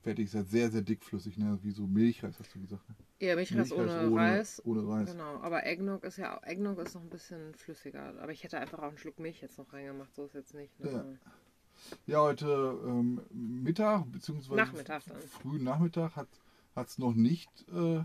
fertig. 0.02 0.26
Ist 0.26 0.34
halt 0.34 0.48
sehr, 0.48 0.70
sehr 0.70 0.82
dickflüssig, 0.82 1.38
ne? 1.38 1.58
wie 1.62 1.70
so 1.70 1.86
Milchreis, 1.86 2.38
hast 2.38 2.54
du 2.54 2.60
gesagt. 2.60 2.88
Ne? 2.88 2.94
Ja, 3.20 3.34
Milchreis 3.34 3.72
ohne, 3.72 4.06
ohne 4.06 4.16
Reis. 4.16 4.62
Ohne 4.64 4.86
Reis. 4.86 5.12
Genau, 5.12 5.38
aber 5.40 5.66
Eggnog 5.66 6.04
ist 6.04 6.18
ja 6.18 6.40
Eggnog 6.44 6.78
ist 6.78 6.94
noch 6.94 7.02
ein 7.02 7.10
bisschen 7.10 7.54
flüssiger. 7.54 8.14
Aber 8.20 8.32
ich 8.32 8.44
hätte 8.44 8.58
einfach 8.58 8.78
auch 8.78 8.88
einen 8.88 8.98
Schluck 8.98 9.18
Milch 9.18 9.40
jetzt 9.40 9.58
noch 9.58 9.72
reingemacht, 9.72 10.14
so 10.14 10.24
ist 10.24 10.34
jetzt 10.34 10.54
nicht. 10.54 10.78
Ne? 10.78 10.90
Ja. 10.90 11.04
Ja, 12.06 12.20
heute 12.20 12.46
ähm, 12.84 13.20
Mittag, 13.30 14.10
beziehungsweise 14.12 14.56
Nachmittag 14.56 15.02
dann. 15.06 15.20
frühen 15.22 15.64
Nachmittag 15.64 16.16
hat 16.16 16.28
es 16.76 16.98
noch 16.98 17.14
nicht 17.14 17.50
äh, 17.72 18.02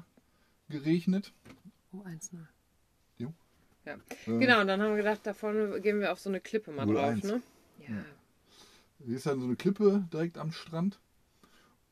geregnet. 0.70 1.34
Oh, 1.92 2.00
1-0. 2.00 2.38
Jo. 3.18 3.34
Ja. 3.86 3.94
Äh, 3.94 4.40
Genau, 4.40 4.62
und 4.62 4.68
dann 4.68 4.82
haben 4.82 4.92
wir 4.92 4.98
gedacht, 4.98 5.22
da 5.24 5.34
vorne 5.34 5.80
gehen 5.82 6.00
wir 6.00 6.12
auf 6.12 6.20
so 6.20 6.30
eine 6.30 6.40
Klippe 6.40 6.72
mal 6.72 6.86
0-1. 6.88 6.94
drauf, 6.94 7.24
ne? 7.24 7.42
Ja. 7.88 8.06
Hier 9.06 9.16
ist 9.18 9.26
dann 9.26 9.40
so 9.40 9.46
eine 9.46 9.56
Klippe 9.56 10.08
direkt 10.12 10.38
am 10.38 10.52
Strand. 10.52 11.00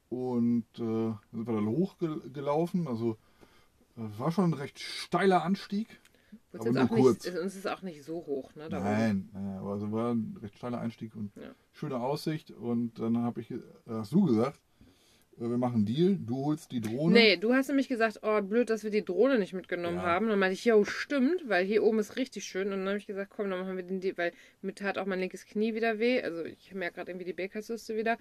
Und 0.10 0.66
äh, 0.76 0.82
dann 0.82 1.20
sind 1.32 1.48
wir 1.48 1.54
dann 1.54 1.68
hochgelaufen. 1.68 2.88
Also 2.88 3.18
äh, 3.98 4.02
war 4.20 4.32
schon 4.32 4.52
ein 4.52 4.54
recht 4.54 4.80
steiler 4.80 5.44
Anstieg. 5.44 6.00
Gut, 6.52 6.62
Aber 6.68 6.80
jetzt 6.82 6.90
nur 6.92 7.00
kurz. 7.00 7.26
Nicht, 7.26 7.38
uns 7.38 7.56
ist 7.56 7.68
auch 7.68 7.82
nicht 7.82 8.04
so 8.04 8.16
hoch, 8.26 8.54
ne? 8.56 8.68
Nein, 8.70 9.30
nein, 9.34 9.58
aber 9.58 9.76
es 9.76 9.92
war 9.92 10.14
ein 10.14 10.38
recht 10.42 10.58
steiler 10.58 10.80
Einstieg 10.82 11.16
und 11.16 11.32
Ja. 11.36 11.54
schöne 11.72 11.96
Aussicht. 12.00 12.52
Und 12.52 13.00
dann 13.00 13.18
habe 13.20 13.40
ich, 13.42 13.48
ge- 13.48 13.62
hast 13.88 14.12
du 14.12 14.26
gesagt, 14.26 14.60
äh, 15.38 15.42
wir 15.50 15.58
machen 15.58 15.76
einen 15.76 15.86
Deal, 15.86 16.18
du 16.20 16.46
holst 16.46 16.72
die 16.74 16.82
Drohne. 16.82 17.14
Nee, 17.14 17.38
du 17.38 17.54
hast 17.54 17.70
nämlich 17.70 17.88
gesagt, 17.88 18.20
oh, 18.24 18.42
blöd, 18.42 18.70
dass 18.70 18.84
wir 18.84 18.92
die 18.92 19.06
Drohne 19.06 19.40
nicht 19.40 19.54
mitgenommen 19.54 19.98
Ja. 19.98 20.04
haben. 20.04 20.28
Dann 20.28 20.40
meinte 20.40 20.54
ich, 20.56 20.66
jo, 20.66 20.84
stimmt, 20.84 21.48
weil 21.48 21.66
hier 21.66 21.84
oben 21.84 22.00
ist 22.00 22.18
richtig 22.18 22.44
schön. 22.44 22.68
Und 22.74 22.80
dann 22.80 22.88
habe 22.90 22.98
ich 22.98 23.08
gesagt, 23.08 23.32
komm, 23.34 23.50
dann 23.50 23.60
machen 23.62 23.78
wir 23.78 23.84
den 23.84 24.02
Deal, 24.02 24.18
weil 24.18 24.34
mir 24.62 24.76
tat 24.76 24.98
auch 24.98 25.06
mein 25.06 25.20
linkes 25.22 25.46
Knie 25.46 25.74
wieder 25.74 26.00
weh. 26.00 26.22
Also 26.22 26.44
ich 26.44 26.74
merke 26.74 26.96
gerade 26.96 27.12
irgendwie 27.12 27.26
die 27.26 27.34
Bakerzyste 27.34 27.96
wieder. 27.96 28.18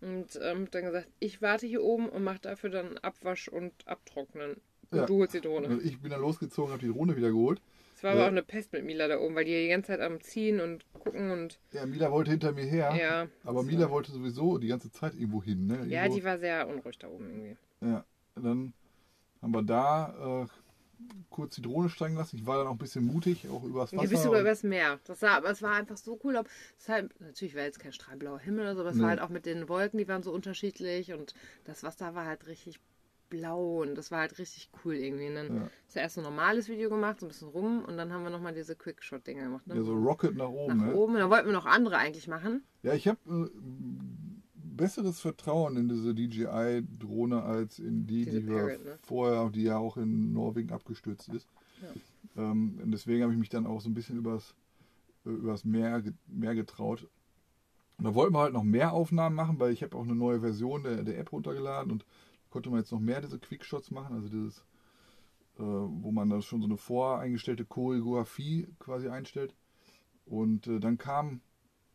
Und 0.00 0.38
ähm, 0.42 0.68
dann 0.70 0.84
gesagt, 0.84 1.08
ich 1.20 1.42
warte 1.42 1.66
hier 1.68 1.82
oben 1.84 2.08
und 2.08 2.22
mache 2.24 2.40
dafür 2.40 2.70
dann 2.70 2.98
Abwasch 2.98 3.48
und 3.48 3.72
Abtrocknen. 3.86 4.56
Und 4.90 4.98
Ja. 4.98 5.06
du 5.06 5.18
holst 5.18 5.34
die 5.34 5.40
Drohne. 5.40 5.68
Also 5.68 5.80
ich 5.82 6.00
bin 6.00 6.10
dann 6.10 6.20
losgezogen, 6.20 6.72
habe 6.72 6.80
die 6.84 6.92
Drohne 6.92 7.16
wieder 7.16 7.30
geholt. 7.30 7.60
Es 7.96 8.02
war 8.04 8.12
aber 8.12 8.20
Ja. 8.20 8.26
auch 8.26 8.30
eine 8.30 8.42
Pest 8.42 8.72
mit 8.72 8.84
Mila 8.84 9.08
da 9.08 9.18
oben, 9.18 9.34
weil 9.34 9.44
die 9.44 9.62
die 9.64 9.68
ganze 9.68 9.88
Zeit 9.88 10.00
am 10.00 10.20
Ziehen 10.20 10.60
und 10.60 10.84
gucken 10.92 11.30
und 11.32 11.58
Ja, 11.72 11.84
Mila 11.84 12.10
wollte 12.12 12.30
hinter 12.30 12.52
mir 12.52 12.64
her. 12.64 12.94
ja. 12.98 13.26
Aber. 13.44 13.62
Mila 13.64 13.90
wollte 13.90 14.12
sowieso 14.12 14.56
die 14.58 14.68
ganze 14.68 14.90
Zeit 14.92 15.14
irgendwo 15.14 15.42
hin. 15.42 15.66
Ne? 15.66 15.84
Ja, 15.88 16.02
Irgendwo- 16.04 16.16
die 16.18 16.24
war 16.24 16.38
sehr 16.38 16.68
unruhig 16.68 16.98
da 16.98 17.08
oben 17.08 17.26
irgendwie. 17.28 17.56
Ja, 17.80 18.04
dann 18.36 18.72
haben 19.42 19.52
wir 19.52 19.62
da 19.62 20.44
äh, 20.44 20.46
kurz 21.30 21.56
die 21.56 21.62
Drohne 21.62 21.88
steigen 21.90 22.16
lassen. 22.16 22.36
Ich 22.36 22.46
war 22.46 22.58
dann 22.58 22.66
auch 22.68 22.72
ein 22.72 22.78
bisschen 22.78 23.04
mutig, 23.04 23.46
auch 23.50 23.62
übers 23.64 23.92
Wasser. 23.92 24.02
Ja, 24.04 24.08
bist 24.10 24.22
sogar 24.22 24.40
übers 24.40 24.62
Meer. 24.62 24.98
Das 25.04 25.20
sah, 25.20 25.36
aber 25.36 25.50
es 25.50 25.60
war 25.62 25.72
einfach 25.74 25.96
so 25.96 26.18
cool. 26.24 26.40
Es 26.78 26.88
halt, 26.88 27.10
natürlich 27.20 27.54
war 27.56 27.62
jetzt 27.64 27.78
kein 27.80 27.92
strahlblauer 27.92 28.38
Himmel 28.40 28.62
oder 28.62 28.74
so, 28.74 28.80
aber 28.80 28.90
es 28.90 28.96
Nee. 28.96 29.02
war 29.02 29.10
halt 29.10 29.20
auch 29.20 29.28
mit 29.28 29.44
den 29.46 29.68
Wolken, 29.68 29.98
die 29.98 30.08
waren 30.08 30.22
so 30.22 30.32
unterschiedlich 30.32 31.12
und 31.12 31.34
das 31.64 31.82
Wasser 31.82 32.14
war 32.14 32.26
halt 32.26 32.46
richtig 32.46 32.80
blau 33.28 33.82
und 33.82 33.94
das 33.94 34.10
war 34.10 34.20
halt 34.20 34.38
richtig 34.38 34.70
cool 34.84 34.94
irgendwie. 34.94 35.28
Und 35.28 35.34
dann 35.34 35.56
Ja. 35.56 35.70
ist 35.86 35.96
ja 35.96 36.02
erst 36.02 36.14
so 36.16 36.20
ein 36.20 36.24
normales 36.24 36.68
Video 36.68 36.88
gemacht, 36.88 37.20
so 37.20 37.26
ein 37.26 37.28
bisschen 37.28 37.48
rum 37.48 37.84
und 37.84 37.96
dann 37.96 38.12
haben 38.12 38.22
wir 38.22 38.30
nochmal 38.30 38.54
diese 38.54 38.74
Quickshot-Dinger 38.76 39.44
gemacht. 39.44 39.66
Ne? 39.66 39.76
ja, 39.76 39.82
so 39.82 39.94
Rocket 39.94 40.36
nach 40.36 40.48
oben. 40.48 40.76
Nach 40.78 40.86
ne? 40.86 40.94
oben. 40.94 41.14
Und 41.14 41.20
dann 41.20 41.30
wollten 41.30 41.46
wir 41.46 41.52
noch 41.52 41.66
andere 41.66 41.96
eigentlich 41.98 42.28
machen. 42.28 42.62
Ja, 42.82 42.94
ich 42.94 43.08
habe 43.08 43.18
äh, 43.28 43.50
besseres 44.54 45.20
Vertrauen 45.20 45.76
in 45.76 45.88
diese 45.88 46.14
DJI-Drohne 46.14 47.42
als 47.42 47.78
in 47.78 48.06
die, 48.06 48.24
Diese 48.24 48.40
die 48.40 48.46
wir 48.48 48.56
Parrot, 48.56 48.84
ne? 48.84 48.98
vorher, 49.02 49.50
die 49.50 49.62
ja 49.64 49.78
auch 49.78 49.96
in 49.96 50.32
Norwegen 50.32 50.72
abgestürzt 50.72 51.28
ist. 51.28 51.48
Ähm, 52.36 52.78
und 52.82 52.90
deswegen 52.92 53.22
habe 53.22 53.32
ich 53.32 53.38
mich 53.38 53.48
dann 53.48 53.66
auch 53.66 53.80
so 53.80 53.88
ein 53.88 53.94
bisschen 53.94 54.18
übers, 54.18 54.54
äh, 55.26 55.30
übers 55.30 55.64
Meer, 55.64 56.02
Meer 56.26 56.54
getraut. 56.54 57.08
Und 57.98 58.04
da 58.04 58.14
wollten 58.14 58.34
wir 58.34 58.40
halt 58.40 58.52
noch 58.52 58.62
mehr 58.62 58.92
Aufnahmen 58.92 59.34
machen, 59.34 59.58
weil 59.58 59.72
ich 59.72 59.82
habe 59.82 59.96
auch 59.96 60.04
eine 60.04 60.14
neue 60.14 60.40
Version 60.40 60.84
der, 60.84 61.02
der 61.02 61.18
App 61.18 61.32
runtergeladen 61.32 61.90
und 61.90 62.04
konnte 62.50 62.70
man 62.70 62.80
jetzt 62.80 62.92
noch 62.92 63.00
mehr 63.00 63.20
diese 63.20 63.38
Quickshots 63.38 63.90
machen, 63.90 64.16
also 64.16 64.28
dieses, 64.28 64.58
äh, 65.58 65.62
wo 65.62 66.10
man 66.10 66.28
dann 66.30 66.42
schon 66.42 66.60
so 66.60 66.66
eine 66.66 66.76
voreingestellte 66.76 67.64
Choreografie 67.64 68.68
quasi 68.78 69.08
einstellt. 69.08 69.54
Und 70.26 70.66
äh, 70.66 70.78
dann 70.78 70.98
kamen 70.98 71.40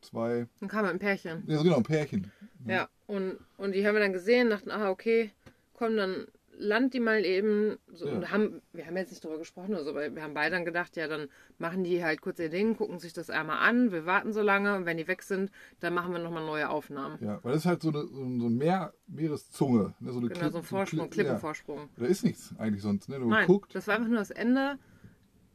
zwei, 0.01 0.47
Dann 0.59 0.69
kam 0.69 0.85
ein 0.85 0.99
Pärchen. 0.99 1.43
ja 1.47 1.61
genau, 1.61 1.77
ein 1.77 1.83
Pärchen. 1.83 2.31
Ja, 2.65 2.89
und, 3.07 3.37
und 3.57 3.73
die 3.73 3.85
haben 3.85 3.93
wir 3.95 4.01
dann 4.01 4.13
gesehen, 4.13 4.49
dachten, 4.49 4.71
ah, 4.71 4.89
okay, 4.89 5.31
komm, 5.73 5.95
dann 5.97 6.27
land 6.57 6.93
die 6.93 6.99
mal 6.99 7.25
eben. 7.25 7.77
So, 7.91 8.07
Ja. 8.07 8.13
und 8.13 8.31
haben, 8.31 8.61
wir 8.73 8.85
haben 8.85 8.95
jetzt 8.97 9.09
nicht 9.11 9.23
drüber 9.23 9.37
gesprochen 9.37 9.73
oder 9.73 9.83
so, 9.83 9.89
aber 9.91 10.13
wir 10.15 10.21
haben 10.23 10.33
beide 10.33 10.55
dann 10.55 10.65
gedacht, 10.65 10.95
ja, 10.95 11.07
dann 11.07 11.27
machen 11.57 11.83
die 11.83 12.03
halt 12.03 12.21
kurz 12.21 12.39
ihr 12.39 12.49
Ding, 12.49 12.75
gucken 12.77 12.99
sich 12.99 13.13
das 13.13 13.29
einmal 13.29 13.57
an, 13.67 13.91
wir 13.91 14.05
warten 14.05 14.33
so 14.33 14.41
lange 14.41 14.75
und 14.75 14.85
wenn 14.85 14.97
die 14.97 15.07
weg 15.07 15.23
sind, 15.23 15.51
dann 15.79 15.93
machen 15.93 16.11
wir 16.13 16.19
nochmal 16.19 16.45
neue 16.45 16.69
Aufnahmen. 16.69 17.17
Ja, 17.21 17.39
weil 17.43 17.53
das 17.53 17.61
ist 17.61 17.65
halt 17.67 17.81
so, 17.81 17.89
eine, 17.89 18.05
so 18.07 18.49
Meer, 18.49 18.93
Meereszunge. 19.07 19.93
Ne? 19.99 20.11
So 20.11 20.19
eine 20.19 20.27
Genau, 20.29 20.39
Klipp- 20.39 20.51
so 20.51 20.57
ein 20.59 20.63
Vorsprung, 20.63 20.99
Klipp- 21.09 21.11
Klippenvorsprung. 21.25 21.77
Ja. 21.79 21.87
Da 21.97 22.05
ist 22.05 22.23
nichts 22.23 22.53
eigentlich 22.57 22.81
sonst. 22.83 23.09
Ne? 23.09 23.19
Du 23.19 23.27
Nein, 23.29 23.47
guckst. 23.47 23.73
das 23.75 23.87
war 23.87 23.95
einfach 23.95 24.09
nur 24.09 24.19
das 24.19 24.31
Ende. 24.31 24.77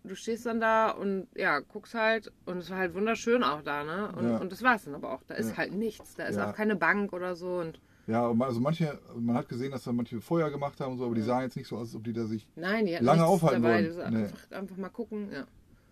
Du 0.04 0.14
stehst 0.14 0.46
dann 0.46 0.60
da 0.60 0.90
und 0.90 1.26
ja, 1.34 1.58
guckst 1.60 1.92
halt 1.94 2.32
und 2.46 2.58
es 2.58 2.70
war 2.70 2.78
halt 2.78 2.94
wunderschön 2.94 3.42
auch 3.42 3.62
da, 3.62 3.84
ne? 3.84 4.10
Und, 4.16 4.28
Ja. 4.28 4.38
und 4.38 4.50
das 4.52 4.62
war 4.62 4.76
es 4.76 4.84
dann 4.84 4.94
aber 4.94 5.12
auch. 5.12 5.22
Da 5.26 5.34
ist 5.34 5.56
halt 5.58 5.74
nichts. 5.74 6.14
Da 6.14 6.24
ist 6.26 6.38
auch 6.38 6.54
keine 6.54 6.76
Bank 6.76 7.12
oder 7.12 7.36
so 7.36 7.58
und 7.58 7.78
Ja, 8.08 8.28
also 8.40 8.58
manche, 8.60 8.98
man 9.16 9.36
hat 9.36 9.48
gesehen, 9.48 9.70
dass 9.70 9.84
da 9.84 9.92
manche 9.92 10.20
Feuer 10.20 10.50
gemacht 10.50 10.80
haben 10.80 10.92
und 10.92 10.98
so, 10.98 11.04
aber 11.04 11.14
die 11.14 11.20
sahen 11.22 11.42
jetzt 11.42 11.56
nicht 11.56 11.68
so 11.68 11.76
aus, 11.76 11.88
als 11.88 11.94
ob 11.94 12.04
die 12.04 12.12
da 12.12 12.24
sich. 12.24 12.48
nein, 12.56 12.86
die 12.86 12.94
Lange 12.94 13.24
aufhalten 13.24 13.62
dabei. 13.62 13.84
wollen. 13.84 13.96
War 13.98 14.10
Nee. 14.10 14.16
einfach, 14.24 14.50
einfach 14.50 14.76
mal 14.78 14.88
gucken, 14.88 15.28
ja. 15.30 15.46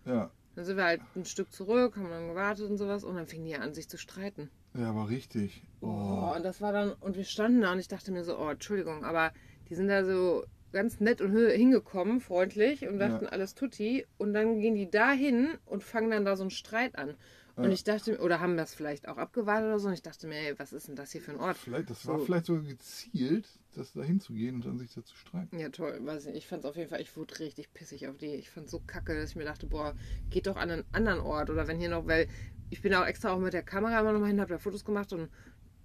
Ja, 0.05 0.31
Dann 0.55 0.65
sind 0.65 0.77
wir 0.77 0.83
halt 0.85 1.01
ein 1.15 1.25
Stück 1.25 1.51
zurück, 1.51 1.95
haben 1.95 2.09
dann 2.09 2.27
gewartet 2.29 2.69
und 2.69 2.77
sowas 2.77 3.03
und 3.03 3.15
dann 3.15 3.27
fingen 3.27 3.45
die 3.45 3.55
an, 3.55 3.73
sich 3.73 3.87
zu 3.87 3.97
streiten. 3.97 4.49
ja, 4.73 4.95
war 4.95 5.07
richtig. 5.09 5.61
Oh. 5.81 5.87
Oh. 5.87 6.33
und 6.35 6.43
das 6.43 6.59
war 6.61 6.71
dann, 6.73 6.93
und 7.01 7.15
wir 7.17 7.23
standen 7.23 7.61
da 7.61 7.71
und 7.71 7.79
ich 7.79 7.87
dachte 7.87 8.11
mir 8.11 8.23
so, 8.23 8.37
oh, 8.39 8.49
Entschuldigung, 8.49 9.03
aber 9.05 9.31
Die 9.69 9.75
sind 9.75 9.89
da 9.89 10.03
so 10.05 10.43
ganz 10.71 10.99
nett 11.01 11.19
und 11.21 11.35
hingekommen, 11.35 12.19
freundlich 12.21 12.87
und 12.87 12.99
dachten 12.99 13.25
Ja. 13.25 13.31
alles 13.31 13.53
tutti. 13.53 14.05
Und 14.17 14.33
dann 14.33 14.59
gehen 14.59 14.75
die 14.75 14.89
da 14.89 15.11
hin 15.11 15.49
und 15.65 15.83
fangen 15.83 16.09
dann 16.09 16.23
da 16.25 16.35
so 16.37 16.43
einen 16.43 16.51
Streit 16.51 16.97
an. 16.97 17.15
Und 17.63 17.71
ich 17.71 17.83
dachte, 17.83 18.19
oder 18.19 18.39
haben 18.39 18.55
das 18.55 18.73
vielleicht 18.75 19.07
auch 19.07 19.17
abgewartet 19.17 19.65
oder 19.67 19.79
so. 19.79 19.87
Und 19.87 19.93
ich 19.95 20.03
dachte 20.03 20.27
mir, 20.27 20.35
ey, 20.37 20.59
was 20.59 20.73
ist 20.73 20.87
denn 20.87 20.95
das 20.95 21.11
hier 21.11 21.21
für 21.21 21.31
ein 21.31 21.39
Ort? 21.39 21.57
Vielleicht, 21.57 21.89
das 21.89 22.05
war 22.05 22.19
So. 22.19 22.25
vielleicht 22.25 22.45
sogar 22.45 22.63
gezielt, 22.63 23.47
das 23.75 23.93
da 23.93 24.03
hinzugehen 24.03 24.55
und 24.55 24.65
dann 24.65 24.77
sich 24.77 24.93
da 24.93 25.03
zu 25.03 25.15
streiten. 25.15 25.57
Ja, 25.57 25.69
toll. 25.69 25.99
Weiß 26.01 26.25
nicht. 26.25 26.37
Ich 26.37 26.47
fand 26.47 26.63
es 26.63 26.69
auf 26.69 26.75
jeden 26.75 26.89
Fall, 26.89 27.01
ich 27.01 27.15
wurde 27.17 27.39
richtig 27.39 27.73
pissig 27.73 28.07
auf 28.07 28.17
die. 28.17 28.35
Ich 28.35 28.49
fand 28.51 28.69
so 28.69 28.79
kacke, 28.85 29.19
dass 29.19 29.31
ich 29.31 29.35
mir 29.35 29.45
dachte, 29.45 29.65
boah, 29.65 29.95
geht 30.29 30.45
doch 30.47 30.55
an 30.55 30.69
einen 30.69 30.85
anderen 30.91 31.19
Ort. 31.19 31.49
Oder 31.49 31.67
wenn 31.67 31.79
hier 31.79 31.89
noch, 31.89 32.05
weil 32.07 32.27
ich 32.69 32.81
bin 32.81 32.93
auch 32.93 33.05
extra 33.05 33.31
auch 33.31 33.39
mit 33.39 33.53
der 33.53 33.63
Kamera 33.63 33.99
immer 33.99 34.13
noch 34.13 34.19
mal 34.19 34.27
hin, 34.27 34.39
hab 34.39 34.49
da 34.49 34.59
Fotos 34.59 34.85
gemacht 34.85 35.11
und 35.13 35.29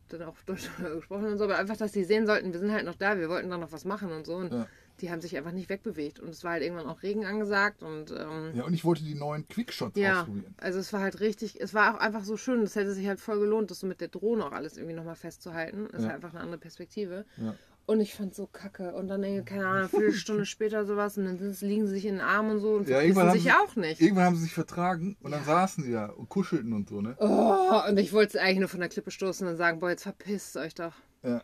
dann 0.08 0.22
auch 0.22 0.36
Deutsch 0.46 0.68
gesprochen 0.78 1.26
und 1.26 1.38
so. 1.38 1.44
Aber 1.44 1.56
einfach, 1.58 1.76
dass 1.78 1.92
die 1.92 2.04
sehen 2.04 2.26
sollten, 2.26 2.52
wir 2.52 2.60
sind 2.60 2.70
halt 2.72 2.84
noch 2.84 2.96
da, 2.96 3.18
wir 3.18 3.28
wollten 3.30 3.48
da 3.48 3.56
noch 3.56 3.72
was 3.72 3.84
machen 3.86 4.12
und 4.12 4.26
so. 4.26 4.36
Und 4.36 4.52
Ja. 4.52 4.66
Die 5.00 5.10
haben 5.10 5.20
sich 5.20 5.36
einfach 5.36 5.52
nicht 5.52 5.68
wegbewegt. 5.68 6.20
Und 6.20 6.28
es 6.28 6.44
war 6.44 6.52
halt 6.52 6.62
irgendwann 6.62 6.86
auch 6.86 7.02
Regen 7.02 7.24
angesagt 7.24 7.82
und 7.82 8.10
ähm, 8.12 8.52
Ja, 8.54 8.64
und 8.64 8.74
ich 8.74 8.84
wollte 8.84 9.02
die 9.02 9.14
neuen 9.14 9.48
Quickshots 9.48 9.98
ja, 9.98 10.20
ausprobieren. 10.20 10.54
also 10.58 10.78
es 10.78 10.92
war 10.92 11.00
halt 11.00 11.20
richtig, 11.20 11.60
es 11.60 11.74
war 11.74 11.94
auch 11.94 11.98
einfach 12.00 12.24
so 12.24 12.36
schön, 12.36 12.62
es 12.62 12.76
hätte 12.76 12.92
sich 12.94 13.06
halt 13.08 13.18
voll 13.20 13.40
gelohnt, 13.40 13.70
das 13.70 13.80
so 13.80 13.86
mit 13.86 14.00
der 14.00 14.08
Drohne 14.08 14.44
auch 14.44 14.52
alles 14.52 14.76
irgendwie 14.76 14.94
nochmal 14.94 15.16
festzuhalten. 15.16 15.88
Das 15.90 16.00
ist 16.00 16.04
Ja. 16.04 16.10
halt 16.12 16.16
einfach 16.16 16.34
eine 16.34 16.40
andere 16.44 16.58
Perspektive. 16.60 17.24
Ja. 17.38 17.54
Und 17.84 18.00
ich 18.00 18.14
fand 18.14 18.32
so 18.32 18.46
kacke. 18.46 18.94
Und 18.94 19.08
dann, 19.08 19.24
irgendwie, 19.24 19.44
keine 19.44 19.66
Ahnung, 19.66 19.78
eine 19.80 19.88
Viertelstunde 19.88 20.46
später 20.46 20.84
sowas 20.86 21.18
und 21.18 21.24
dann 21.24 21.38
liegen 21.62 21.86
sie 21.88 21.94
sich 21.94 22.04
in 22.06 22.14
den 22.16 22.20
Arm 22.20 22.48
und 22.50 22.60
so 22.60 22.74
und 22.76 22.88
Ja, 22.88 23.00
irgendwann 23.00 23.26
haben 23.26 23.34
sich 23.34 23.42
sie- 23.42 23.50
auch 23.50 23.74
nicht. 23.74 24.00
Irgendwann 24.00 24.24
haben 24.26 24.36
sie 24.36 24.44
sich 24.44 24.54
vertragen 24.54 25.16
und 25.20 25.32
dann 25.32 25.40
Ja. 25.40 25.46
saßen 25.46 25.82
die 25.82 25.90
da 25.90 26.06
und 26.06 26.28
kuschelten 26.28 26.72
und 26.74 26.88
so, 26.88 27.00
ne? 27.00 27.16
Oh, 27.18 27.80
und 27.88 27.98
ich 27.98 28.12
wollte 28.12 28.38
es 28.38 28.42
eigentlich 28.44 28.60
nur 28.60 28.68
von 28.68 28.78
der 28.78 28.88
Klippe 28.88 29.10
stoßen 29.10 29.48
und 29.48 29.56
sagen, 29.56 29.80
boah, 29.80 29.90
jetzt 29.90 30.04
verpisst 30.04 30.56
euch 30.56 30.74
doch. 30.76 30.92
Ja. 31.24 31.42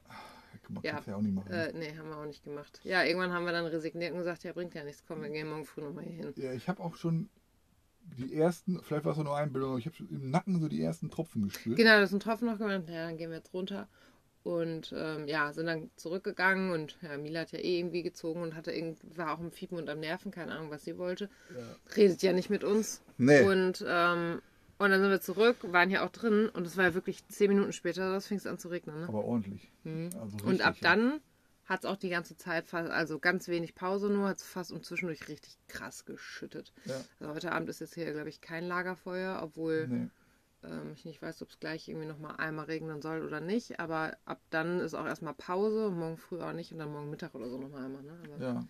Man 0.68 0.82
Ja. 0.82 1.00
ja 1.06 1.16
auch 1.16 1.22
nicht 1.22 1.34
machen. 1.34 1.50
Äh, 1.50 1.72
nee, 1.72 1.96
haben 1.96 2.08
wir 2.08 2.16
auch 2.18 2.26
nicht 2.26 2.44
gemacht. 2.44 2.80
Ja, 2.84 3.04
irgendwann 3.04 3.32
haben 3.32 3.44
wir 3.44 3.52
dann 3.52 3.66
resigniert 3.66 4.12
und 4.12 4.18
gesagt, 4.18 4.44
ja, 4.44 4.52
bringt 4.52 4.74
ja 4.74 4.84
nichts, 4.84 5.02
komm, 5.06 5.22
wir 5.22 5.30
gehen 5.30 5.48
morgen 5.48 5.64
früh 5.64 5.80
nochmal 5.80 6.04
hier 6.04 6.24
hin. 6.24 6.32
Ja, 6.36 6.52
ich 6.52 6.68
habe 6.68 6.82
auch 6.82 6.94
schon 6.96 7.28
die 8.16 8.34
ersten, 8.34 8.80
vielleicht 8.82 9.04
war 9.04 9.12
es 9.12 9.18
auch 9.18 9.24
nur 9.24 9.36
Einbildung, 9.36 9.70
aber 9.70 9.78
ich 9.78 9.86
habe 9.86 9.96
im 10.10 10.30
Nacken 10.30 10.60
so 10.60 10.68
die 10.68 10.82
ersten 10.82 11.10
Tropfen 11.10 11.42
gespürt. 11.42 11.76
Genau, 11.76 12.00
das 12.00 12.12
ein 12.12 12.20
Tropfen 12.20 12.46
noch 12.46 12.58
gemacht. 12.58 12.84
Ja, 12.88 13.06
dann 13.06 13.16
gehen 13.16 13.30
wir 13.30 13.38
jetzt 13.38 13.52
runter. 13.52 13.88
Und 14.44 14.94
ähm, 14.96 15.26
ja, 15.26 15.52
sind 15.52 15.66
dann 15.66 15.90
zurückgegangen 15.96 16.70
und 16.70 16.96
ja, 17.02 17.18
Mila 17.18 17.40
hat 17.40 17.52
ja 17.52 17.58
eh 17.58 17.78
irgendwie 17.80 18.02
gezogen 18.02 18.40
und 18.40 18.54
hatte 18.54 18.72
irgend, 18.72 18.98
war 19.16 19.34
auch 19.34 19.40
im 19.40 19.50
Fiepen 19.50 19.76
und 19.76 19.90
am 19.90 20.00
Nerven, 20.00 20.30
keine 20.30 20.52
Ahnung, 20.52 20.70
was 20.70 20.84
sie 20.84 20.96
wollte. 20.96 21.28
Redet 21.96 22.22
ja 22.22 22.32
nicht 22.32 22.48
mit 22.48 22.64
uns. 22.64 23.02
Nee. 23.18 23.42
Und, 23.42 23.84
ähm, 23.86 24.40
und 24.78 24.90
dann 24.90 25.00
sind 25.00 25.10
wir 25.10 25.20
zurück, 25.20 25.56
waren 25.62 25.88
hier 25.88 26.04
auch 26.04 26.10
drin 26.10 26.48
und 26.48 26.66
es 26.66 26.76
war 26.76 26.84
ja 26.84 26.94
wirklich 26.94 27.26
zehn 27.28 27.48
Minuten 27.50 27.72
später, 27.72 28.12
das 28.12 28.26
fing 28.28 28.38
es 28.38 28.46
an 28.46 28.58
zu 28.58 28.68
regnen. 28.68 29.00
Ne? 29.00 29.08
Aber 29.08 29.24
ordentlich. 29.24 29.70
Also 29.84 29.90
Mhm. 29.90 30.10
und 30.14 30.30
richtig, 30.48 30.64
ab 30.66 30.76
ja. 30.80 30.94
dann 30.94 31.20
hat 31.64 31.80
es 31.80 31.84
auch 31.86 31.96
die 31.96 32.08
ganze 32.08 32.36
Zeit, 32.36 32.66
fast, 32.66 32.90
also 32.90 33.18
ganz 33.18 33.46
wenig 33.48 33.74
Pause 33.74 34.08
nur, 34.08 34.28
hat 34.28 34.38
es 34.38 34.44
fast 34.44 34.72
und 34.72 34.86
zwischendurch 34.86 35.28
richtig 35.28 35.58
krass 35.66 36.04
geschüttet. 36.06 36.72
Ja. 36.86 37.00
Also 37.20 37.34
heute 37.34 37.52
Abend 37.52 37.68
ist 37.68 37.80
jetzt 37.80 37.94
hier, 37.94 38.10
glaube 38.12 38.30
ich, 38.30 38.40
kein 38.40 38.66
Lagerfeuer, 38.66 39.40
obwohl 39.42 39.86
Nee. 39.88 40.08
ähm, 40.64 40.92
ich 40.94 41.04
nicht 41.04 41.20
weiß, 41.20 41.42
ob 41.42 41.50
es 41.50 41.60
gleich 41.60 41.88
irgendwie 41.88 42.06
nochmal 42.06 42.36
einmal 42.36 42.64
regnen 42.66 43.02
soll 43.02 43.22
oder 43.22 43.40
nicht. 43.40 43.80
Aber 43.80 44.16
ab 44.24 44.40
dann 44.48 44.80
ist 44.80 44.94
auch 44.94 45.04
erstmal 45.06 45.34
Pause 45.34 45.88
und 45.88 45.98
morgen 45.98 46.16
früh 46.16 46.40
auch 46.40 46.52
nicht 46.54 46.72
und 46.72 46.78
dann 46.78 46.90
morgen 46.90 47.10
Mittag 47.10 47.34
oder 47.34 47.50
so 47.50 47.58
nochmal 47.58 47.84
einmal. 47.84 48.02
Ne? 48.02 48.18
Ja. 48.40 48.64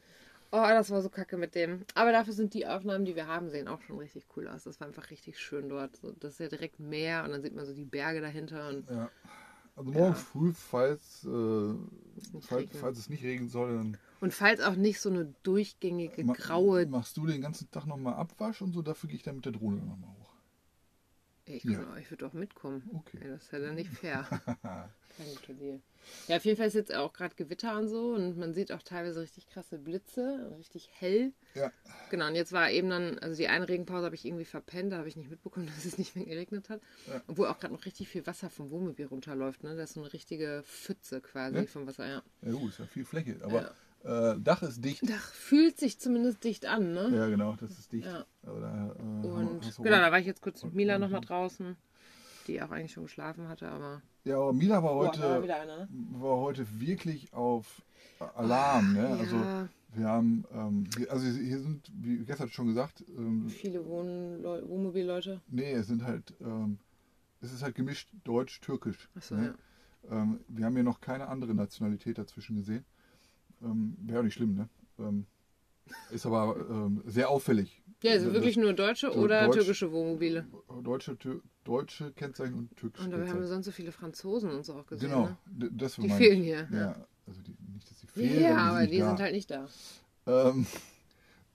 Oh, 0.51 0.57
das 0.67 0.91
war 0.91 1.03
so 1.03 1.11
kacke 1.11 1.37
mit 1.37 1.55
dem. 1.55 1.85
Aber 1.95 2.11
dafür 2.11 2.33
sind 2.33 2.55
die 2.55 2.67
Aufnahmen, 2.67 3.05
die 3.05 3.15
wir 3.15 3.27
haben, 3.27 3.51
sehen 3.51 3.69
auch 3.69 3.83
schon 3.83 3.99
richtig 3.99 4.25
cool 4.37 4.49
aus. 4.49 4.65
Das 4.65 4.81
war 4.81 4.87
einfach 4.87 5.11
richtig 5.11 5.39
schön 5.39 5.69
dort. 5.69 5.97
So, 5.97 6.13
das 6.13 6.33
ist 6.35 6.41
ja 6.41 6.49
direkt 6.49 6.81
Meer 6.81 7.25
und 7.25 7.33
dann 7.33 7.43
sieht 7.43 7.55
man 7.55 7.67
so 7.67 7.75
die 7.75 7.85
Berge 7.85 8.21
dahinter. 8.23 8.69
Und 8.71 8.89
ja. 8.91 9.11
Also 9.77 9.93
morgen 9.93 10.07
Ja. 10.09 10.15
früh, 10.15 10.53
falls, 10.53 11.25
äh, 11.25 11.75
falls, 12.41 12.71
falls 12.81 12.99
es 12.99 13.09
nicht 13.09 13.23
regnen 13.23 13.49
soll, 13.49 13.77
dann 13.77 13.97
Und 14.21 14.35
falls 14.35 14.61
auch 14.61 14.75
nicht 14.75 15.01
so 15.01 15.11
eine 15.11 15.33
durchgängige 15.45 16.25
ma- 16.25 16.33
graue. 16.33 16.87
machst 16.87 17.17
du 17.17 17.27
den 17.27 17.41
ganzen 17.41 17.71
Tag 17.71 17.87
nochmal 17.87 18.15
Abwasch 18.15 18.61
und 18.63 18.73
so, 18.73 18.83
dafür 18.83 19.09
gehe 19.09 19.17
ich 19.17 19.23
dann 19.23 19.37
mit 19.37 19.45
der 19.45 19.53
Drohne 19.53 19.77
nochmal 19.77 20.11
hoch. 20.11 20.18
Ich, 21.49 21.65
Ja. 21.65 21.81
auch- 21.83 21.97
ich 21.97 22.11
würde 22.11 22.27
auch 22.27 22.33
mitkommen. 22.33 22.89
Okay. 22.95 23.19
Ja, 23.25 23.31
das 23.35 23.45
ist 23.45 23.53
ja 23.53 23.59
dann 23.59 23.75
nicht 23.75 23.91
fair. 23.91 24.27
Kein 24.63 25.27
guter 25.35 25.55
Deal. 25.55 25.81
Ja, 26.29 26.37
auf 26.37 26.45
jeden 26.45 26.57
Fall 26.57 26.69
ist 26.69 26.75
jetzt 26.75 26.95
auch 26.95 27.13
gerade 27.13 27.35
Gewitter 27.35 27.77
und 27.79 27.89
so 27.89 28.13
und 28.15 28.39
man 28.39 28.55
sieht 28.55 28.73
auch 28.73 28.83
teilweise 28.83 29.21
richtig 29.21 29.47
krasse 29.49 29.79
Blitze, 29.79 30.55
richtig 30.59 30.89
hell. 30.93 31.33
Ja. 31.55 31.71
Genau, 32.11 32.29
und 32.29 32.35
jetzt 32.35 32.53
war 32.53 32.71
eben 32.71 32.89
dann, 32.89 33.19
also 33.19 33.37
die 33.37 33.49
eine 33.49 33.69
Regenpause 33.69 34.05
habe 34.07 34.15
ich 34.15 34.25
irgendwie 34.25 34.45
verpennt, 34.45 34.93
da 34.93 34.99
habe 34.99 35.09
ich 35.09 35.17
nicht 35.17 35.29
mitbekommen, 35.31 35.67
dass 35.77 35.85
es 35.85 35.99
nicht 35.99 36.15
mehr 36.17 36.25
geregnet 36.25 36.69
hat. 36.71 36.81
Ja. 37.09 37.21
Obwohl 37.27 37.49
auch 37.49 37.59
gerade 37.59 37.75
noch 37.75 37.85
richtig 37.85 38.09
viel 38.09 38.27
Wasser 38.27 38.49
vom 38.49 38.71
Wohnmobil 38.71 39.07
runterläuft, 39.07 39.65
ne? 39.65 39.75
Das 39.77 39.91
ist 39.91 39.95
so 39.95 40.01
eine 40.03 40.13
richtige 40.13 40.63
Pfütze 40.65 41.21
quasi 41.21 41.57
Ja? 41.57 41.65
vom 41.67 41.87
Wasser, 41.87 42.07
ja. 42.07 42.23
Ja 42.43 42.53
gut, 42.53 42.71
ist 42.71 42.79
ja 42.79 42.87
viel 42.87 43.05
Fläche. 43.05 43.37
Aber 43.43 43.75
äh, 44.09 44.41
Dach 44.41 44.63
ist 44.63 44.85
dicht. 44.85 45.09
Dach 45.09 45.33
fühlt 45.33 45.79
sich 45.79 46.01
zumindest 46.01 46.43
dicht 46.43 46.67
an, 46.67 46.95
ne? 46.95 47.11
Ja, 47.15 47.29
genau, 47.29 47.57
das 47.61 47.79
ist 47.79 47.93
dicht. 47.93 48.07
Ja. 48.07 48.25
Da, 48.43 48.95
äh, 48.99 49.27
Und 49.27 49.61
genau, 49.77 49.99
da 49.99 50.11
war 50.11 50.19
ich 50.19 50.27
jetzt 50.27 50.41
kurz 50.41 50.65
mit 50.65 50.75
Mila 50.75 50.99
nochmal 50.99 51.21
draußen, 51.21 51.77
die 52.47 52.63
auch 52.63 52.71
eigentlich 52.71 52.93
schon 52.93 53.05
geschlafen 53.05 53.49
hatte, 53.49 53.69
aber. 53.69 54.03
Ja, 54.25 54.37
aber 54.39 54.53
Mila 54.53 54.83
war 54.83 54.97
war 54.97 55.09
heute, 55.09 55.43
einer, 55.43 55.67
ne? 55.67 55.89
war 56.13 56.39
heute 56.39 56.67
wirklich 56.81 57.33
auf 57.35 57.83
Alarm. 58.35 58.95
Ne? 58.95 59.07
Also 59.09 59.37
ja, 59.37 59.69
wir 59.95 60.07
haben, 60.07 60.45
ähm, 60.53 60.85
also 61.11 61.27
hier 61.27 61.61
sind, 61.61 61.91
wie 61.95 62.19
gestern 62.25 62.49
schon 62.49 62.69
gesagt, 62.69 63.05
ähm, 63.09 63.49
viele 63.49 63.85
Wohn 63.87 64.43
Wohnmobilleute. 64.43 65.41
nee, 65.49 65.73
es 65.73 65.87
sind 65.87 66.05
halt, 66.05 66.35
ähm, 66.41 66.79
es 67.41 67.53
ist 67.53 67.63
halt 67.63 67.75
gemischt 67.75 68.11
deutsch-türkisch. 68.25 69.09
Achso, 69.15 69.37
ne? 69.37 69.55
ja. 70.11 70.23
ähm, 70.23 70.41
wir 70.49 70.65
haben 70.65 70.75
hier 70.75 70.83
noch 70.83 71.01
keine 71.01 71.29
andere 71.29 71.55
Nationalität 71.55 72.19
dazwischen 72.19 72.57
gesehen. 72.57 72.85
Ähm, 73.63 73.97
Wäre 74.03 74.21
auch 74.21 74.25
nicht 74.25 74.35
schlimm, 74.35 74.55
ne? 74.55 74.69
Ähm, 74.99 75.27
ist 76.11 76.27
aber 76.27 76.57
ähm, 76.71 77.03
sehr 77.07 77.29
auffällig. 77.31 77.83
Ja, 78.03 78.13
also 78.13 78.33
wirklich 78.33 78.57
nur 78.57 78.73
deutsche 78.75 79.13
oder 79.17 79.47
Deutsch- 79.47 79.57
türkische 79.57 79.91
Wohnmobile. 79.91 80.47
Deutsche, 80.85 81.19
Tür, 81.19 81.41
deutsche 81.65 82.13
Kennzeichen 82.13 82.55
und 82.55 82.77
türkische 82.77 83.05
Und 83.07 83.11
dabei 83.13 83.29
haben 83.29 83.41
wir 83.41 83.49
sonst 83.49 83.67
so 83.67 83.73
viele 83.73 83.91
Franzosen 83.91 84.51
und 84.51 84.65
so 84.65 84.75
auch 84.75 84.87
gesehen. 84.87 85.09
Genau, 85.11 85.37
Ne? 85.57 85.71
das 85.73 85.97
Die 85.97 86.09
fehlen 86.09 86.43
hier. 86.43 86.69
Ja, 86.71 86.79
Ja, 86.79 87.07
also 87.27 87.41
die, 87.43 87.57
nicht, 87.73 87.91
dass 87.91 87.99
sie 88.01 88.07
ja, 88.07 88.13
fehlen, 88.13 88.43
sondern 88.45 88.67
aber 88.69 88.87
die 88.87 88.99
da. 88.99 89.09
sind 89.09 89.21
halt 89.21 89.33
nicht 89.35 89.51
da. 89.51 89.69
Ähm, 90.27 90.67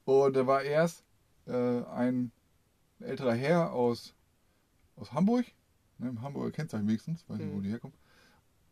und 0.05 0.35
da 0.35 0.45
war 0.47 0.63
erst 0.63 1.03
äh, 1.45 1.83
ein 1.85 2.31
älterer 2.99 3.33
Herr 3.35 3.71
aus, 3.71 4.13
aus 4.97 5.13
Hamburg, 5.13 5.45
ne, 5.99 6.13
Hamburger 6.21 6.51
Kennzeichen 6.51 6.87
wenigstens, 6.87 7.23
weiß 7.29 7.39
nicht, 7.39 7.53
wo 7.53 7.57
Mhm. 7.59 7.63
die 7.63 7.69
herkommen. 7.69 7.95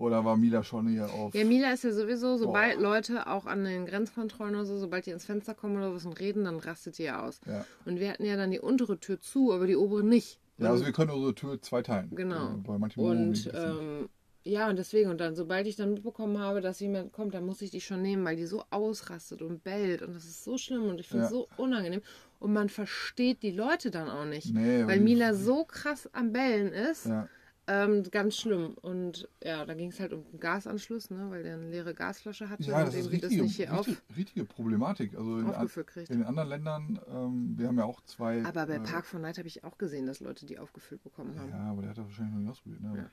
Oder 0.01 0.25
war 0.25 0.35
Mila 0.37 0.63
schon 0.63 0.87
hier 0.87 1.09
auf. 1.11 1.33
Ja, 1.35 1.45
Mila 1.45 1.71
ist 1.73 1.83
ja 1.83 1.91
sowieso, 1.91 2.37
sobald 2.37 2.75
Boah. 2.77 2.81
Leute 2.83 3.27
auch 3.27 3.45
an 3.45 3.63
den 3.63 3.85
Grenzkontrollen 3.85 4.55
oder 4.55 4.65
so, 4.65 4.77
sobald 4.77 5.05
die 5.05 5.11
ins 5.11 5.25
Fenster 5.25 5.53
kommen 5.53 5.77
oder 5.77 5.93
was 5.93 6.05
und 6.05 6.19
reden, 6.19 6.45
dann 6.45 6.59
rastet 6.59 6.97
die 6.97 7.03
ja 7.03 7.25
aus. 7.25 7.39
ja. 7.45 7.65
Und 7.85 7.99
wir 7.99 8.09
hatten 8.09 8.25
ja 8.25 8.35
dann 8.35 8.51
die 8.51 8.59
untere 8.59 8.99
Tür 8.99 9.19
zu, 9.19 9.53
aber 9.53 9.67
die 9.67 9.75
obere 9.75 10.03
nicht. 10.03 10.39
ja, 10.57 10.69
also 10.71 10.85
wir 10.85 10.91
können 10.93 11.11
unsere 11.11 11.35
Tür 11.35 11.61
zwei 11.61 11.81
teilen. 11.81 12.09
Genau. 12.15 12.55
Äh, 12.55 12.57
Bei 12.65 12.77
manchen 12.77 12.99
Und 13.03 13.51
ähm, 13.53 14.09
ja, 14.43 14.67
und 14.69 14.79
deswegen, 14.79 15.11
und 15.11 15.21
dann, 15.21 15.35
sobald 15.35 15.67
ich 15.67 15.75
dann 15.75 15.93
mitbekommen 15.93 16.39
habe, 16.39 16.61
dass 16.61 16.79
jemand 16.79 17.11
kommt, 17.13 17.35
dann 17.35 17.45
muss 17.45 17.61
ich 17.61 17.69
die 17.69 17.79
schon 17.81 18.01
nehmen, 18.01 18.25
weil 18.25 18.35
die 18.37 18.47
so 18.47 18.63
ausrastet 18.71 19.43
und 19.43 19.63
bellt. 19.63 20.01
Und 20.01 20.15
das 20.15 20.25
ist 20.25 20.43
so 20.43 20.57
schlimm 20.57 20.83
und 20.89 20.99
ich 20.99 21.07
finde 21.07 21.25
es 21.25 21.31
Ja. 21.31 21.37
so 21.37 21.47
unangenehm. 21.57 22.01
Und 22.39 22.51
man 22.53 22.69
versteht 22.69 23.43
die 23.43 23.51
Leute 23.51 23.91
dann 23.91 24.09
auch 24.09 24.25
nicht. 24.25 24.51
Nee, 24.51 24.79
weil 24.79 24.87
weil- 24.87 24.99
Mila 25.01 25.35
so 25.35 25.63
krass 25.63 26.09
am 26.13 26.31
Bellen 26.33 26.73
ist. 26.73 27.05
ja. 27.05 27.27
Ähm, 27.73 28.03
ganz 28.11 28.35
schlimm. 28.35 28.73
Und 28.81 29.29
ja, 29.41 29.65
da 29.65 29.73
ging 29.73 29.89
es 29.91 29.99
halt 29.99 30.11
um 30.11 30.23
den 30.25 30.39
Gasanschluss, 30.39 31.09
ne, 31.09 31.27
weil 31.29 31.43
der 31.43 31.53
eine 31.53 31.69
leere 31.69 31.93
Gasflasche 31.93 32.49
hatte 32.49 32.63
ja, 32.63 32.83
das 32.83 32.95
ist 32.95 33.05
irgendwie 33.05 33.17
das 33.19 33.29
richtige, 33.29 33.43
nicht 33.43 33.55
hier 33.55 33.73
auf, 33.73 33.87
richtige, 33.87 34.17
richtige 34.17 34.45
Problematik. 34.45 35.15
Also 35.15 35.39
in, 35.39 35.45
an- 35.47 35.69
in 35.95 36.05
den 36.05 36.23
anderen 36.23 36.49
Ländern, 36.49 36.99
ähm, 37.07 37.53
wir 37.57 37.67
haben 37.67 37.77
ja 37.77 37.85
auch 37.85 38.01
zwei. 38.01 38.43
Aber 38.43 38.65
bei 38.65 38.75
äh, 38.75 38.79
Park 38.81 39.05
von 39.05 39.21
Night 39.21 39.37
habe 39.37 39.47
ich 39.47 39.63
auch 39.63 39.77
gesehen, 39.77 40.05
dass 40.05 40.19
Leute 40.19 40.45
die 40.45 40.59
aufgefüllt 40.59 41.01
bekommen 41.03 41.39
haben. 41.39 41.49
Ja, 41.49 41.71
aber 41.71 41.81
der 41.81 41.91
hat 41.91 41.97
das 41.97 42.05
wahrscheinlich 42.05 42.33
noch 42.33 42.41
nicht 42.41 42.49
ausprobiert. 42.51 42.81
Ne? 42.81 42.93
Ja. 42.97 43.09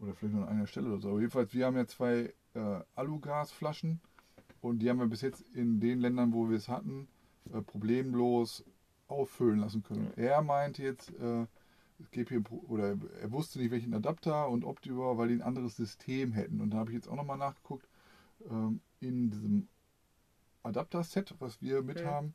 Oder 0.00 0.14
vielleicht 0.14 0.34
nur 0.34 0.46
an 0.46 0.54
einer 0.56 0.66
Stelle 0.66 0.88
oder 0.88 1.00
so. 1.00 1.08
Aber 1.10 1.20
jedenfalls, 1.20 1.54
wir 1.54 1.64
haben 1.66 1.76
ja 1.76 1.86
zwei 1.86 2.34
äh, 2.54 2.80
Alugasflaschen 2.96 4.00
und 4.60 4.80
die 4.80 4.90
haben 4.90 4.98
wir 4.98 5.06
bis 5.06 5.22
jetzt 5.22 5.40
in 5.54 5.80
den 5.80 6.00
Ländern, 6.00 6.32
wo 6.32 6.50
wir 6.50 6.56
es 6.56 6.68
hatten, 6.68 7.08
äh, 7.52 7.62
problemlos 7.62 8.64
auffüllen 9.06 9.60
lassen 9.60 9.82
können. 9.82 10.12
Er 10.16 10.42
meinte 10.42 10.82
jetzt, 10.82 11.10
äh, 11.14 11.46
es 12.04 12.10
gäbe 12.10 12.28
hier, 12.30 12.70
oder 12.70 12.96
er 13.20 13.32
wusste 13.32 13.58
nicht, 13.58 13.70
welchen 13.70 13.94
Adapter 13.94 14.48
und 14.48 14.64
über, 14.86 15.16
weil 15.18 15.28
die 15.28 15.34
ein 15.34 15.42
anderes 15.42 15.76
System 15.76 16.32
hätten. 16.32 16.60
Und 16.60 16.70
da 16.70 16.78
habe 16.78 16.90
ich 16.90 16.94
jetzt 16.94 17.08
auch 17.08 17.16
nochmal 17.16 17.38
nachgeguckt, 17.38 17.88
ähm, 18.50 18.80
in 19.00 19.30
diesem 19.30 19.68
Adapter-Set, 20.62 21.34
was 21.38 21.60
wir 21.60 21.82
mit 21.82 22.00
Ja. 22.00 22.06
haben, 22.06 22.34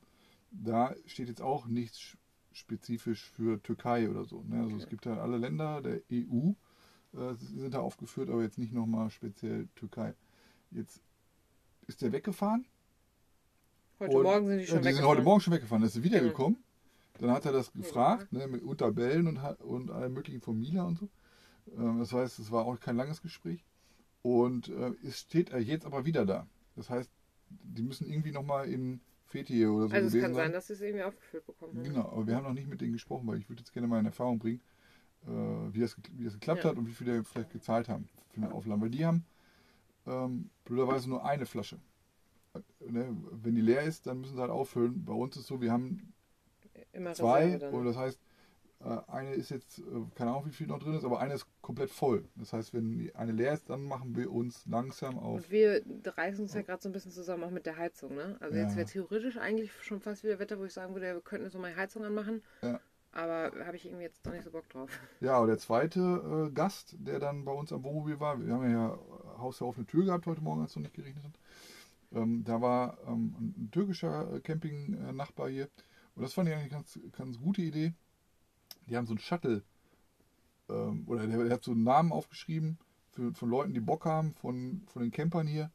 da 0.52 0.96
steht 1.06 1.30
jetzt 1.30 1.42
auch 1.42 1.68
nichts 1.68 2.00
sch- 2.00 2.18
spezifisch 2.52 3.30
für 3.30 3.62
Türkei 3.62 4.10
oder 4.10 4.26
so. 4.26 4.44
Ne? 4.44 4.62
Also 4.62 4.76
es 4.78 4.84
Okay. 4.84 4.90
gibt 4.90 5.06
halt 5.06 5.20
alle 5.20 5.38
Länder 5.38 5.82
der 5.82 6.02
EU, 6.12 6.52
äh, 7.14 7.36
sind 7.36 7.74
da 7.74 7.80
aufgeführt, 7.80 8.30
aber 8.30 8.42
jetzt 8.42 8.58
nicht 8.58 8.74
nochmal 8.74 9.10
speziell 9.12 9.68
Türkei. 9.76 10.16
Jetzt 10.72 11.02
ist 11.88 12.02
der 12.02 12.12
weggefahren. 12.12 12.66
Heute 14.00 14.22
Morgen 14.24 14.48
sind 14.48 14.60
die 14.60 14.66
schon 14.66 14.78
die 14.78 14.84
sind 14.84 14.86
weggefahren. 14.86 15.10
heute 15.18 15.24
Morgen 15.24 15.42
schon 15.42 15.54
weggefahren. 15.54 15.82
Dann 15.82 15.90
ist 15.90 15.96
er 15.96 16.04
wiedergekommen. 16.04 16.64
Dann 17.20 17.32
hat 17.32 17.46
er 17.46 17.52
das 17.52 17.72
gefragt, 17.74 18.32
ne, 18.32 18.48
mit 18.48 18.64
Unterbellen 18.64 19.28
und, 19.28 19.38
und 19.62 19.92
allem 19.92 20.14
möglichen 20.14 20.42
von 20.42 20.58
Mila 20.58 20.84
und 20.84 20.98
so. 20.98 21.10
Ähm, 21.78 22.00
das 22.00 22.14
heißt, 22.14 22.40
es 22.40 22.52
war 22.52 22.66
auch 22.66 22.80
kein 22.80 22.96
langes 22.96 23.22
Gespräch. 23.22 23.66
Und 24.22 24.70
äh, 24.70 24.94
es 25.04 25.20
steht 25.20 25.52
er 25.52 25.60
jetzt 25.60 25.86
aber 25.86 26.06
wieder 26.06 26.26
da. 26.26 26.48
Das 26.76 26.90
heißt, 26.90 27.10
die 27.50 27.84
müssen 27.84 28.08
irgendwie 28.08 28.32
nochmal 28.32 28.68
in 28.70 29.02
Fethiye 29.26 29.70
oder 29.70 29.88
so 29.90 29.96
Also 29.96 30.08
es 30.08 30.22
kann 30.24 30.34
sein, 30.34 30.46
sein. 30.46 30.54
dass 30.54 30.68
sie 30.68 30.74
es 30.74 30.82
irgendwie 30.82 31.04
aufgefüllt 31.04 31.46
bekommen 31.46 31.78
haben. 31.78 31.84
Genau, 31.84 32.10
aber 32.10 32.28
wir 32.28 32.36
haben 32.36 32.44
noch 32.44 32.54
nicht 32.54 32.68
mit 32.68 32.82
denen 32.82 32.94
gesprochen, 32.94 33.28
weil 33.28 33.38
ich 33.38 33.50
würde 33.50 33.62
jetzt 33.62 33.74
gerne 33.74 33.88
mal 33.88 34.00
in 34.00 34.06
Erfahrung 34.06 34.40
bringen, 34.40 34.62
äh, 35.26 35.30
wie, 35.30 35.80
das, 35.82 35.96
wie 36.14 36.24
das 36.26 36.34
geklappt 36.34 36.64
Ja. 36.64 36.72
hat 36.72 36.78
und 36.78 36.88
wie 36.88 36.94
viel 36.94 37.08
die 37.08 37.24
vielleicht 37.24 37.52
gezahlt 37.52 37.90
haben 37.90 38.08
für 38.32 38.42
eine 38.42 38.54
Auflage. 38.54 38.82
Weil 38.82 38.90
die 38.90 39.06
haben 39.06 39.26
ähm, 40.08 40.50
blöderweise 40.66 41.10
nur 41.10 41.26
eine 41.26 41.46
Flasche. 41.46 41.78
Äh, 42.54 42.62
Ne? 42.90 43.16
Wenn 43.32 43.56
die 43.56 43.62
leer 43.62 43.84
ist, 43.84 44.08
dann 44.08 44.22
müssen 44.22 44.36
sie 44.36 44.42
halt 44.42 44.52
auffüllen. 44.52 45.06
Bei 45.06 45.14
uns 45.14 45.38
ist 45.38 45.48
so, 45.48 45.62
wir 45.62 45.72
haben 45.72 46.14
Immer 46.92 47.14
zwei 47.14 47.60
und 47.72 47.86
das 47.86 47.98
heißt, 47.98 48.20
äh, 48.82 48.98
eine 49.08 49.34
ist 49.34 49.50
jetzt, 49.50 49.80
äh, 49.80 49.84
keine 50.16 50.32
Ahnung, 50.32 50.46
wie 50.46 50.52
viel 50.52 50.68
noch 50.68 50.80
drin 50.80 50.94
ist, 50.94 51.04
aber 51.04 51.20
eine 51.20 51.34
ist 51.34 51.46
komplett 51.62 51.90
voll. 51.90 52.24
Das 52.36 52.54
heißt, 52.54 52.74
wenn 52.74 53.12
eine 53.14 53.34
leer 53.34 53.54
ist, 53.54 53.70
dann 53.70 53.84
machen 53.84 54.16
wir 54.16 54.32
uns 54.32 54.66
langsam 54.68 55.20
auf. 55.20 55.38
Und 55.38 55.52
wir 55.52 55.84
reißen 56.06 56.44
uns 56.44 56.54
ja 56.54 56.62
gerade 56.62 56.82
so 56.82 56.88
ein 56.88 56.94
bisschen 56.94 57.12
zusammen, 57.12 57.44
auch 57.44 57.52
mit 57.52 57.66
der 57.66 57.78
Heizung, 57.78 58.16
ne? 58.16 58.38
Also 58.40 58.56
Ja. 58.56 58.64
jetzt 58.64 58.78
wäre 58.78 58.88
theoretisch 58.88 59.38
eigentlich 59.38 59.72
schon 59.84 60.00
fast 60.00 60.24
wieder 60.24 60.40
Wetter, 60.40 60.58
wo 60.60 60.64
ich 60.64 60.74
sagen 60.74 60.94
würde, 60.94 61.14
wir 61.14 61.22
könnten 61.22 61.46
jetzt 61.46 61.54
noch 61.54 61.62
mal 61.62 61.72
die 61.72 61.78
Heizung 61.78 62.06
anmachen. 62.06 62.42
Ja. 62.62 62.80
Aber 63.12 63.52
habe 63.66 63.76
ich 63.76 63.86
irgendwie 63.86 64.04
jetzt 64.04 64.26
doch 64.26 64.32
nicht 64.32 64.44
so 64.44 64.52
Bock 64.52 64.70
drauf. 64.70 64.90
Ja, 65.20 65.34
aber 65.34 65.48
der 65.48 65.58
zweite 65.58 66.48
äh, 66.48 66.52
Gast, 66.54 66.96
der 67.00 67.20
dann 67.20 67.44
bei 67.44 67.52
uns 67.52 67.74
am 67.74 67.84
Wohnmobil 67.84 68.20
war, 68.20 68.40
wir 68.40 68.54
haben 68.54 68.72
ja 68.72 68.94
äh, 68.94 69.40
Haus 69.40 69.58
der 69.58 69.68
offene 69.68 69.88
Tür 69.88 70.06
gehabt 70.06 70.26
heute 70.26 70.42
Morgen, 70.42 70.62
als 70.62 70.72
es 70.72 70.76
noch 70.78 70.84
nicht 70.84 70.96
geregnet 70.96 71.26
hat. 71.26 71.34
Ähm, 72.14 72.44
da 72.46 72.62
war 72.62 72.98
ähm, 73.08 73.36
ein, 73.40 73.70
türkischer 73.72 74.40
Camping-Nachbar 74.42 75.50
hier. 75.50 75.68
Und 76.20 76.24
das 76.24 76.34
fand 76.34 76.50
ich 76.50 76.54
eigentlich 76.54 76.74
eine 76.74 76.84
ganz, 76.84 77.00
ganz 77.14 77.40
gute 77.40 77.62
Idee. 77.62 77.94
Die 78.88 78.98
haben 78.98 79.06
so 79.06 79.14
einen 79.14 79.20
Shuttle, 79.20 79.64
ähm, 80.68 81.06
oder 81.08 81.26
der, 81.26 81.46
der 81.46 81.54
hat 81.54 81.64
so 81.64 81.72
einen 81.72 81.86
Namen 81.86 82.12
aufgeschrieben 82.12 82.78
für, 83.12 83.34
von 83.34 83.50
Leuten, 83.50 83.74
die 83.74 83.80
Bock 83.80 84.04
haben, 84.04 84.34
von, 84.34 84.84
von 84.88 85.02
den 85.02 85.12
Campern 85.12 85.48
hier, 85.48 85.72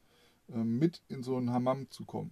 ähm, 0.50 0.78
mit 0.78 1.00
in 1.08 1.22
so 1.22 1.38
einen 1.38 1.50
Hammam 1.50 1.90
zu 1.90 2.04
kommen. 2.04 2.30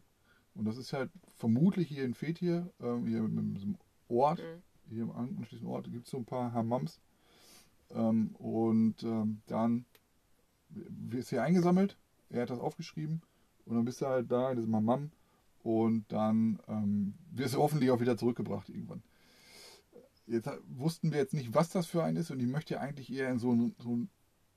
Und 0.54 0.66
das 0.66 0.76
ist 0.76 0.92
halt 0.92 1.10
vermutlich 1.36 1.88
hier 1.88 2.04
in 2.04 2.12
Fethiye, 2.12 2.70
ähm, 2.80 3.06
hier 3.06 3.22
mit, 3.22 3.56
diesem 3.56 3.78
Ort, 4.08 4.40
Mhm. 4.40 4.62
hier 4.90 5.02
im 5.04 5.12
anschließenden 5.12 5.74
Ort 5.74 5.90
gibt 5.90 6.04
es 6.04 6.10
so 6.10 6.18
ein 6.18 6.26
paar 6.26 6.52
Hammams. 6.52 7.00
Ähm, 7.92 8.36
und 8.36 9.02
ähm, 9.04 9.40
dann 9.46 9.86
du 10.68 11.18
hier 11.18 11.42
eingesammelt, 11.42 11.96
er 12.28 12.42
hat 12.42 12.50
das 12.50 12.58
aufgeschrieben 12.58 13.22
und 13.64 13.76
dann 13.76 13.86
bist 13.86 14.02
du 14.02 14.06
halt 14.06 14.30
da 14.30 14.50
in 14.50 14.58
diesem 14.58 14.76
Hammam 14.76 15.12
und 15.62 16.10
dann 16.12 16.60
ähm, 16.68 17.14
wirst 17.30 17.54
du 17.54 17.58
hoffentlich 17.58 17.90
auch 17.90 18.00
wieder 18.00 18.16
zurückgebracht 18.16 18.68
irgendwann. 18.68 19.02
Jetzt 20.26 20.48
wussten 20.68 21.12
wir 21.12 21.18
jetzt 21.18 21.34
nicht, 21.34 21.54
was 21.54 21.70
das 21.70 21.86
für 21.86 22.04
ein 22.04 22.16
ist 22.16 22.30
und 22.30 22.40
ich 22.40 22.46
möchte 22.46 22.80
eigentlich 22.80 23.12
eher 23.12 23.30
in 23.30 23.38
so 23.38 23.52
ein, 23.52 23.74
so 23.78 23.96
ein 23.96 24.10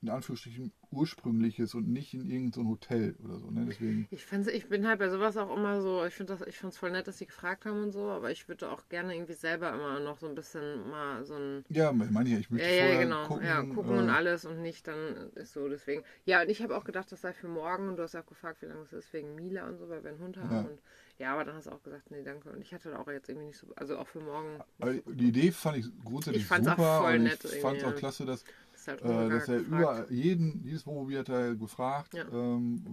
in 0.05 0.11
Anführungsstrichen 0.11 0.71
ursprüngliches 0.91 1.73
und 1.73 1.87
nicht 1.87 2.13
in 2.13 2.29
irgendein 2.29 2.67
Hotel 2.67 3.15
oder 3.23 3.39
so. 3.39 3.49
Ne? 3.49 3.65
Deswegen, 3.67 4.07
Ich, 4.11 4.25
ich 4.31 4.69
bin 4.69 4.87
halt 4.87 4.99
bei 4.99 5.09
sowas 5.09 5.35
auch 5.35 5.55
immer 5.55 5.81
so, 5.81 6.05
ich 6.05 6.13
finde 6.13 6.37
das, 6.37 6.47
ich 6.47 6.57
find's 6.57 6.77
voll 6.77 6.91
nett, 6.91 7.07
dass 7.07 7.17
sie 7.17 7.25
gefragt 7.25 7.65
haben 7.65 7.83
und 7.83 7.91
so, 7.91 8.09
aber 8.11 8.29
ich 8.31 8.47
würde 8.47 8.69
auch 8.69 8.87
gerne 8.87 9.15
irgendwie 9.15 9.33
selber 9.33 9.73
immer 9.73 9.99
noch 9.99 10.19
so 10.19 10.27
ein 10.27 10.35
bisschen 10.35 10.87
mal 10.89 11.25
so 11.25 11.35
ein 11.35 11.65
ja, 11.69 11.91
meine 11.91 12.29
ich 12.29 12.33
ja, 12.33 12.39
ich 12.39 12.51
möchte 12.51 12.67
Ja, 12.67 12.85
ja, 12.85 12.99
genau. 13.01 13.27
gucken. 13.27 13.45
ja, 13.45 13.63
gucken 13.63 13.97
und 13.97 14.09
äh, 14.09 14.11
alles 14.11 14.45
und 14.45 14.61
nicht 14.61 14.87
dann 14.87 15.31
ist 15.33 15.53
so. 15.53 15.67
Deswegen. 15.67 16.03
Ja, 16.25 16.43
und 16.43 16.49
ich 16.49 16.61
habe 16.61 16.77
auch 16.77 16.83
gedacht, 16.83 17.11
das 17.11 17.21
sei 17.21 17.33
für 17.33 17.47
morgen 17.47 17.89
und 17.89 17.97
du 17.97 18.03
hast 18.03 18.13
ja 18.13 18.21
auch 18.21 18.27
gefragt, 18.27 18.61
wie 18.61 18.67
lange 18.67 18.83
es 18.83 18.93
ist 18.93 19.11
wegen 19.11 19.35
Mila 19.35 19.67
und 19.67 19.77
so, 19.77 19.89
weil 19.89 20.03
wir 20.03 20.11
einen 20.11 20.19
Hund 20.19 20.37
haben. 20.37 20.51
Ja. 20.55 20.61
Und 20.61 20.79
ja, 21.17 21.31
aber 21.33 21.45
dann 21.45 21.55
hast 21.55 21.67
du 21.67 21.71
auch 21.71 21.81
gesagt, 21.81 22.11
nee, 22.11 22.23
danke. 22.23 22.49
Und 22.51 22.61
ich 22.61 22.73
hatte 22.73 22.97
auch 22.99 23.07
jetzt 23.07 23.29
irgendwie 23.29 23.47
nicht 23.47 23.57
so, 23.57 23.67
also 23.77 23.97
auch 23.97 24.07
für 24.07 24.19
morgen. 24.19 24.59
So 24.81 25.11
die 25.13 25.29
Idee 25.29 25.51
fand 25.51 25.77
ich 25.77 25.85
grundsätzlich 26.03 26.43
Ich 26.43 26.47
fand's 26.47 26.67
auch 26.67 26.75
super 26.75 27.01
voll 27.03 27.15
und 27.15 27.23
nett 27.23 27.45
ich 27.45 27.61
fand 27.61 27.77
es 27.77 27.83
auch 27.85 27.95
klasse, 27.95 28.25
dass, 28.25 28.43
ist 28.87 29.01
halt 29.01 29.01
äh, 29.01 29.29
dass 29.29 29.47
er 29.49 29.57
gefragt. 29.63 30.09
über 30.09 30.11
jeden, 30.11 30.63
jedes 30.63 30.85
Wohnmobil 30.85 31.19
hat 31.19 31.29
er 31.29 31.55
gefragt, 31.55 32.13
Ja. 32.13 32.25
ähm, 32.31 32.83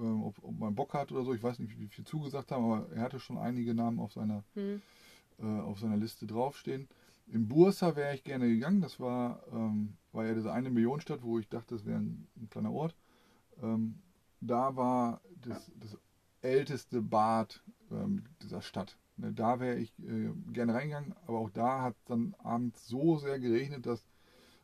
ähm, 0.00 0.22
ob, 0.22 0.42
ob 0.42 0.58
man 0.58 0.74
Bock 0.74 0.94
hat 0.94 1.12
oder 1.12 1.24
so. 1.24 1.34
Ich 1.34 1.42
weiß 1.42 1.58
nicht, 1.58 1.78
wie 1.78 1.88
viel 1.88 2.04
zugesagt 2.04 2.50
haben, 2.52 2.64
aber 2.64 2.92
er 2.94 3.02
hatte 3.02 3.20
schon 3.20 3.38
einige 3.38 3.74
Namen 3.74 3.98
auf 4.00 4.12
seiner, 4.12 4.42
Hm. 4.54 4.80
äh, 5.38 5.44
auf 5.60 5.78
seiner 5.78 5.96
Liste 5.96 6.26
draufstehen. 6.26 6.88
In 7.26 7.48
Bursa 7.48 7.96
wäre 7.96 8.14
ich 8.14 8.22
gerne 8.24 8.48
gegangen. 8.48 8.80
Das 8.82 9.00
war, 9.00 9.42
ähm, 9.52 9.94
war 10.12 10.26
ja 10.26 10.34
diese 10.34 10.52
eine 10.52 10.70
Millionenstadt, 10.70 11.22
wo 11.22 11.38
ich 11.38 11.48
dachte, 11.48 11.74
das 11.74 11.84
wäre 11.86 11.98
ein, 11.98 12.26
ein 12.36 12.48
kleiner 12.50 12.72
Ort. 12.72 12.94
Ähm, 13.62 13.96
da 14.40 14.76
war 14.76 15.20
das, 15.42 15.70
das 15.80 15.96
älteste 16.42 17.00
Bad 17.00 17.62
ähm, 17.90 18.24
dieser 18.42 18.60
Stadt. 18.60 18.98
Ne, 19.16 19.32
Da 19.32 19.58
wäre 19.60 19.76
ich 19.76 19.90
äh, 20.00 20.30
gerne 20.52 20.74
reingegangen, 20.74 21.14
aber 21.26 21.38
auch 21.38 21.50
da 21.50 21.80
hat 21.82 21.94
dann 22.06 22.34
abends 22.42 22.86
so 22.86 23.16
sehr 23.16 23.38
geregnet, 23.38 23.86
dass 23.86 24.04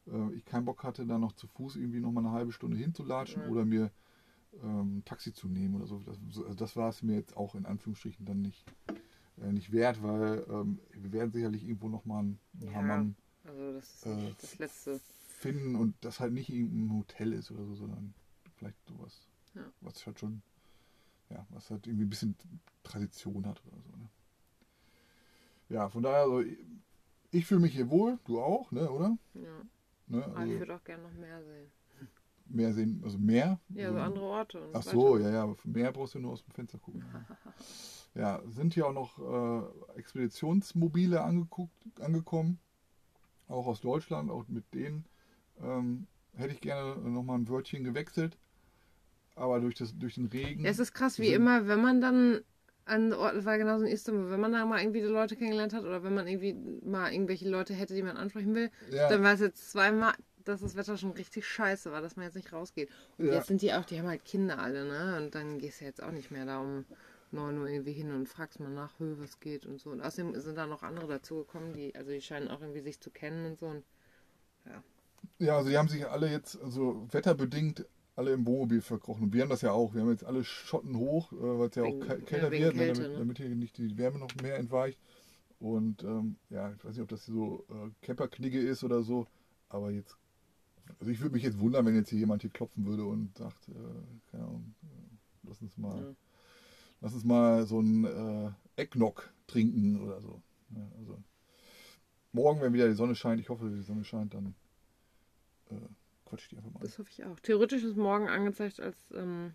äh, 0.06 0.34
ich 0.34 0.44
keinen 0.44 0.64
Bock 0.64 0.82
hatte, 0.84 1.06
da 1.06 1.18
noch 1.18 1.32
zu 1.32 1.46
Fuß 1.46 1.76
irgendwie 1.76 2.00
noch 2.00 2.12
mal 2.12 2.20
eine 2.24 2.32
halbe 2.32 2.52
Stunde 2.52 2.76
hinzulatschen 2.76 3.42
Ja. 3.42 3.48
oder 3.48 3.64
mir 3.64 3.90
ähm, 4.62 4.98
ein 4.98 5.04
Taxi 5.04 5.32
zu 5.32 5.48
nehmen 5.48 5.76
oder 5.76 5.86
so. 5.86 6.00
Das, 6.00 6.18
so- 6.30 6.44
also 6.44 6.54
das 6.56 6.76
war 6.76 6.88
es 6.88 7.02
mir 7.02 7.14
jetzt 7.16 7.36
auch 7.36 7.54
in 7.54 7.66
Anführungsstrichen 7.66 8.26
dann 8.26 8.42
nicht, 8.42 8.64
äh, 9.40 9.52
nicht 9.52 9.72
wert, 9.72 10.02
weil 10.02 10.44
ähm, 10.50 10.80
wir 10.92 11.12
werden 11.12 11.30
sicherlich 11.30 11.62
irgendwo 11.64 11.88
noch 11.88 12.04
mal 12.04 12.20
einen, 12.20 12.40
Ja. 12.60 12.72
Hammam 12.74 13.14
Also 13.44 13.72
das 13.72 13.94
ist 13.94 14.06
äh, 14.06 14.34
das 14.40 14.58
letzte. 14.58 15.00
finden 15.28 15.76
und 15.76 15.94
das 16.00 16.20
halt 16.20 16.32
nicht 16.32 16.48
irgendein 16.50 16.96
Hotel 16.98 17.32
ist 17.32 17.50
oder 17.50 17.64
so, 17.64 17.74
sondern 17.74 18.12
vielleicht 18.56 18.84
sowas, 18.86 19.28
Ja. 19.54 19.62
was 19.80 20.04
halt 20.06 20.18
schon, 20.18 20.42
ja, 21.30 21.46
was 21.50 21.70
halt 21.70 21.86
irgendwie 21.86 22.04
ein 22.06 22.10
bisschen 22.10 22.36
Tradition 22.82 23.46
hat 23.46 23.62
oder 23.66 23.80
so. 23.82 23.90
Ne? 23.96 24.08
Ja, 25.68 25.88
von 25.88 26.02
daher, 26.02 26.22
also, 26.22 26.42
ich 27.30 27.46
fühle 27.46 27.60
mich 27.60 27.72
hier 27.72 27.88
wohl, 27.88 28.18
du 28.24 28.40
auch, 28.40 28.72
ne, 28.72 28.90
oder? 28.90 29.16
Ja. 29.34 29.62
Ne, 30.10 30.24
ich 30.28 30.36
also 30.36 30.58
würde 30.58 30.74
auch 30.74 30.84
gerne 30.84 31.04
noch 31.04 31.12
mehr 31.12 31.40
sehen. 31.44 31.70
mehr 32.46 32.72
sehen, 32.72 33.00
also 33.04 33.16
mehr. 33.16 33.60
Ja, 33.68 33.92
so 33.92 33.98
andere 33.98 34.24
Orte. 34.24 34.60
Und 34.60 34.76
Ach 34.76 34.82
so 34.82 35.18
ja, 35.18 35.30
ja, 35.30 35.42
aber 35.44 35.56
mehr 35.62 35.92
brauchst 35.92 36.14
du 36.14 36.18
nur 36.18 36.32
aus 36.32 36.44
dem 36.44 36.52
Fenster 36.52 36.78
gucken. 36.78 37.04
Ja, 38.16 38.42
sind 38.48 38.74
hier 38.74 38.88
auch 38.88 38.92
noch 38.92 39.20
äh, 39.20 39.98
Expeditionsmobile 40.00 41.22
angeguckt, 41.22 42.00
angekommen, 42.00 42.58
auch 43.46 43.68
aus 43.68 43.80
Deutschland, 43.80 44.32
auch 44.32 44.48
mit 44.48 44.64
denen 44.74 45.04
ähm, 45.62 46.08
hätte 46.34 46.52
ich 46.52 46.60
gerne 46.60 46.96
nochmal 46.96 47.38
ein 47.38 47.48
Wörtchen 47.48 47.84
gewechselt, 47.84 48.36
aber 49.36 49.60
durch, 49.60 49.76
das, 49.76 49.96
durch 49.96 50.16
den 50.16 50.26
Regen. 50.26 50.64
Es 50.64 50.80
ist 50.80 50.92
krass, 50.92 51.20
wie 51.20 51.32
immer, 51.32 51.68
wenn 51.68 51.82
man 51.82 52.00
dann 52.00 52.40
an 52.84 53.12
Orten, 53.12 53.44
war 53.44 53.58
genauso 53.58 53.84
in 53.84 53.92
Istanbul, 53.92 54.30
wenn 54.30 54.40
man 54.40 54.52
da 54.52 54.64
mal 54.64 54.80
irgendwie 54.80 55.00
die 55.00 55.06
Leute 55.06 55.36
kennengelernt 55.36 55.72
hat 55.72 55.84
oder 55.84 56.02
wenn 56.02 56.14
man 56.14 56.26
irgendwie 56.26 56.54
mal 56.84 57.12
irgendwelche 57.12 57.48
Leute 57.48 57.74
hätte, 57.74 57.94
die 57.94 58.02
man 58.02 58.16
ansprechen 58.16 58.54
will, 58.54 58.70
ja, 58.90 59.08
dann 59.08 59.22
war 59.22 59.34
es 59.34 59.40
jetzt 59.40 59.70
zweimal, 59.70 60.14
dass 60.44 60.60
das 60.60 60.74
Wetter 60.76 60.96
schon 60.96 61.12
richtig 61.12 61.46
scheiße 61.46 61.92
war, 61.92 62.00
dass 62.00 62.16
man 62.16 62.24
jetzt 62.24 62.34
nicht 62.34 62.52
rausgeht. 62.52 62.90
Und 63.18 63.26
Ja. 63.26 63.34
jetzt 63.34 63.46
sind 63.46 63.62
die 63.62 63.72
auch, 63.72 63.84
die 63.84 63.98
haben 63.98 64.08
halt 64.08 64.24
Kinder 64.24 64.58
alle, 64.58 64.84
ne? 64.84 65.22
Und 65.22 65.34
dann 65.34 65.58
gehst 65.58 65.80
du 65.80 65.84
jetzt 65.84 66.02
auch 66.02 66.10
nicht 66.12 66.30
mehr 66.30 66.46
da 66.46 66.60
um 66.60 66.84
9 67.32 67.58
Uhr 67.58 67.68
irgendwie 67.68 67.92
hin 67.92 68.12
und 68.12 68.28
fragst 68.28 68.58
mal 68.58 68.70
nach, 68.70 68.92
was 68.98 69.38
geht 69.38 69.66
und 69.66 69.78
so. 69.80 69.90
Und 69.90 70.00
außerdem 70.00 70.38
sind 70.40 70.56
da 70.56 70.66
noch 70.66 70.82
andere 70.82 71.06
dazugekommen, 71.06 71.72
die, 71.72 71.94
also 71.94 72.10
die 72.10 72.20
scheinen 72.20 72.48
auch 72.48 72.60
irgendwie 72.60 72.80
sich 72.80 73.00
zu 73.00 73.10
kennen 73.10 73.46
und 73.46 73.58
so. 73.58 73.66
Und 73.66 73.84
ja, 75.38 75.56
also 75.56 75.70
die 75.70 75.78
haben 75.78 75.88
sich 75.88 76.06
alle 76.06 76.30
jetzt, 76.30 76.60
also 76.60 77.06
wetterbedingt, 77.10 77.86
alle 78.20 78.34
im 78.34 78.46
Wohnmobil 78.46 78.82
verkrochen. 78.82 79.24
Und 79.24 79.32
wir 79.32 79.42
haben 79.42 79.48
das 79.48 79.62
ja 79.62 79.72
auch. 79.72 79.94
Wir 79.94 80.02
haben 80.02 80.10
jetzt 80.10 80.24
alle 80.24 80.44
Schotten 80.44 80.96
hoch, 80.96 81.32
äh, 81.32 81.36
weil 81.36 81.68
es 81.68 81.74
ja 81.74 81.84
auch 81.84 81.98
kälter 82.26 82.50
wird, 82.50 82.74
ne, 82.76 82.84
Kälte, 82.84 83.00
damit, 83.00 83.12
ne? 83.12 83.18
damit 83.18 83.38
hier 83.38 83.48
nicht 83.48 83.78
die 83.78 83.96
Wärme 83.96 84.18
noch 84.18 84.34
mehr 84.42 84.58
entweicht. 84.58 85.00
Und 85.58 86.04
ähm, 86.04 86.36
ja, 86.50 86.70
ich 86.72 86.84
weiß 86.84 86.92
nicht, 86.92 87.02
ob 87.02 87.08
das 87.08 87.24
so 87.24 87.64
äh, 87.70 87.90
Camperknigge 88.06 88.60
ist 88.60 88.84
oder 88.84 89.02
so, 89.02 89.26
aber 89.68 89.90
jetzt, 89.90 90.16
also 90.98 91.10
ich 91.10 91.20
würde 91.20 91.34
mich 91.34 91.42
jetzt 91.42 91.60
wundern, 91.60 91.84
wenn 91.86 91.94
jetzt 91.94 92.10
hier 92.10 92.18
jemand 92.18 92.42
hier 92.42 92.50
klopfen 92.50 92.86
würde 92.86 93.04
und 93.04 93.36
sagt, 93.36 93.68
äh, 93.68 94.30
keine 94.30 94.44
Ahnung, 94.44 94.74
äh, 94.82 95.48
lass 95.48 95.60
uns 95.60 95.76
mal, 95.78 95.98
Ja. 95.98 96.14
lass 97.00 97.14
uns 97.14 97.24
mal 97.24 97.66
so 97.66 97.80
ein 97.80 98.04
äh, 98.04 98.50
Eggnog 98.76 99.32
trinken 99.46 100.00
oder 100.00 100.20
so. 100.20 100.42
Ja, 100.74 100.86
also 100.98 101.18
morgen, 102.32 102.60
wenn 102.60 102.72
wieder 102.72 102.88
die 102.88 102.94
Sonne 102.94 103.14
scheint, 103.14 103.40
ich 103.40 103.48
hoffe, 103.48 103.68
die 103.70 103.82
Sonne 103.82 104.04
scheint, 104.04 104.34
dann 104.34 104.54
äh, 105.70 105.74
quatsch 106.30 106.50
die 106.50 106.56
einfach 106.56 106.70
mal. 106.70 106.80
das 106.80 106.98
hoffe 106.98 107.10
ich 107.10 107.24
auch. 107.24 107.38
Theoretisch 107.40 107.82
ist 107.84 107.96
morgen 107.96 108.28
angezeigt 108.28 108.80
als 108.80 108.96
ähm, 109.12 109.52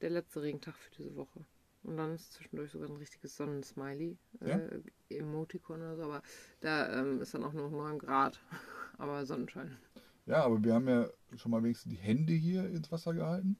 der 0.00 0.10
letzte 0.10 0.42
Regentag 0.42 0.76
für 0.76 0.90
diese 0.90 1.16
Woche. 1.16 1.44
Und 1.82 1.96
dann 1.96 2.14
ist 2.14 2.34
zwischendurch 2.34 2.70
sogar 2.70 2.88
ein 2.90 2.96
richtiges 2.96 3.36
Sonnensmiley, 3.36 4.18
Ja? 4.40 4.58
äh, 4.58 4.82
Emoticon 5.08 5.80
oder 5.80 5.96
so, 5.96 6.02
aber 6.04 6.22
da 6.60 7.00
ähm, 7.00 7.20
ist 7.22 7.32
dann 7.34 7.42
auch 7.44 7.54
nur 7.54 7.70
9 7.70 7.98
Grad. 7.98 8.38
Aber 8.98 9.24
Sonnenschein. 9.24 9.78
Ja, 10.26 10.44
aber 10.44 10.62
wir 10.62 10.74
haben 10.74 10.86
ja 10.86 11.08
schon 11.36 11.50
mal 11.50 11.62
wenigstens 11.62 11.90
die 11.90 11.98
Hände 11.98 12.34
hier 12.34 12.66
ins 12.66 12.92
Wasser 12.92 13.14
gehalten. 13.14 13.56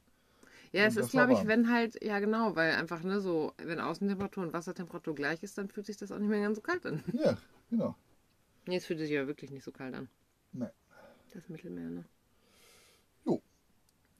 Ja, 0.71 0.83
es 0.85 0.95
ist, 0.95 1.09
glaube 1.09 1.33
ich, 1.33 1.47
wenn 1.47 1.69
halt, 1.73 2.01
ja 2.03 2.19
genau, 2.19 2.55
weil 2.55 2.73
einfach, 2.73 3.01
ne, 3.03 3.19
so, 3.19 3.51
wenn 3.57 3.79
Außentemperatur 3.79 4.43
und 4.43 4.53
Wassertemperatur 4.53 5.15
gleich 5.15 5.41
ist, 5.41 5.57
dann 5.57 5.67
fühlt 5.67 5.87
sich 5.87 5.97
das 5.97 6.11
auch 6.11 6.19
nicht 6.19 6.29
mehr 6.29 6.41
ganz 6.41 6.57
so 6.57 6.61
kalt 6.61 6.85
an. 6.85 7.03
Ja, 7.11 7.37
genau. 7.71 7.95
Nee, 8.67 8.77
es 8.77 8.85
fühlt 8.85 8.99
sich 8.99 9.09
ja 9.09 9.25
wirklich 9.25 9.49
nicht 9.49 9.63
so 9.63 9.71
kalt 9.71 9.95
an. 9.95 10.07
Nee. 10.53 10.67
Das 11.33 11.49
Mittelmeer, 11.49 11.89
ne? 11.89 12.05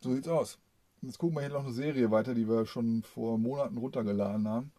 So 0.02 0.14
sieht's 0.14 0.28
aus. 0.28 0.58
Jetzt 1.02 1.18
gucken 1.18 1.36
wir 1.36 1.42
hier 1.42 1.50
noch 1.50 1.64
eine 1.64 1.74
Serie 1.74 2.12
weiter, 2.12 2.34
die 2.34 2.48
wir 2.48 2.66
schon 2.66 3.04
vor 3.04 3.38
Monaten 3.38 3.78
runtergeladen 3.78 4.48
haben. 4.48 4.72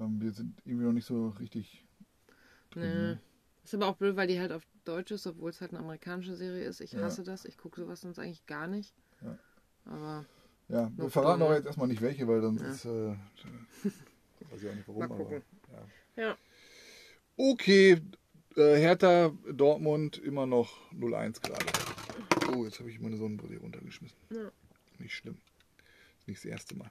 Ähm, 0.00 0.20
wir 0.20 0.32
sind 0.32 0.54
irgendwie 0.64 0.84
noch 0.86 0.92
nicht 0.92 1.06
so 1.06 1.28
richtig 1.40 1.84
drin. 2.70 2.82
Nee. 2.82 2.94
ne? 3.12 3.20
Ist 3.64 3.74
aber 3.74 3.86
auch 3.86 3.96
blöd, 3.96 4.16
weil 4.16 4.26
die 4.28 4.38
halt 4.38 4.52
auf 4.52 4.62
Deutsch 4.84 5.10
ist, 5.10 5.26
obwohl 5.26 5.48
es 5.50 5.60
halt 5.62 5.70
eine 5.72 5.80
amerikanische 5.80 6.36
Serie 6.36 6.64
ist. 6.64 6.80
Ich 6.80 6.92
Ja. 6.92 7.00
hasse 7.02 7.22
das. 7.22 7.44
Ich 7.46 7.56
gucke 7.56 7.80
sowas 7.80 8.02
sonst 8.02 8.18
eigentlich 8.18 8.44
gar 8.46 8.66
nicht. 8.66 8.94
Ja. 9.22 9.38
Aber 9.86 10.24
Ja, 10.68 10.90
wir 10.96 11.10
verraten 11.10 11.42
aber 11.42 11.56
jetzt 11.56 11.66
erstmal 11.66 11.88
nicht 11.88 12.02
welche, 12.02 12.26
weil 12.28 12.40
sonst 12.42 12.62
Ja. 12.62 12.68
ist. 12.70 12.84
Äh, 12.84 12.88
weiß 14.50 14.62
ich 14.62 14.68
auch 14.70 14.74
nicht 14.74 14.88
warum. 14.88 15.08
Mal 15.08 15.10
aber, 15.20 15.30
ja. 15.32 15.40
Ja. 16.16 16.36
Okay, 17.36 18.00
äh, 18.56 18.76
Hertha, 18.76 19.32
Dortmund 19.52 20.18
immer 20.18 20.46
noch 20.46 20.70
0-1 20.92 21.40
gerade. 21.42 21.64
Oh, 22.54 22.64
jetzt 22.64 22.78
habe 22.78 22.90
ich 22.90 23.00
meine 23.00 23.16
Sonnenbrille 23.16 23.58
runtergeschmissen. 23.58 24.16
Ja. 24.30 24.50
Nicht 24.98 25.14
schlimm. 25.14 25.38
Ist 26.20 26.28
nicht 26.28 26.38
das 26.38 26.50
erste 26.50 26.76
Mal. 26.76 26.90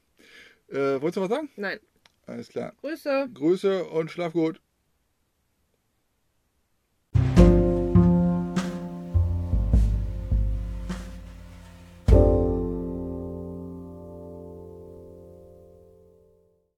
Äh, 0.70 1.02
wolltest 1.02 1.18
du 1.18 1.22
was 1.22 1.30
sagen? 1.30 1.50
Nein. 1.56 1.80
Alles 2.26 2.50
klar. 2.50 2.74
Grüße. 2.82 3.30
Grüße 3.34 3.86
und 3.86 4.12
schlaf 4.12 4.34
gut. 4.34 4.62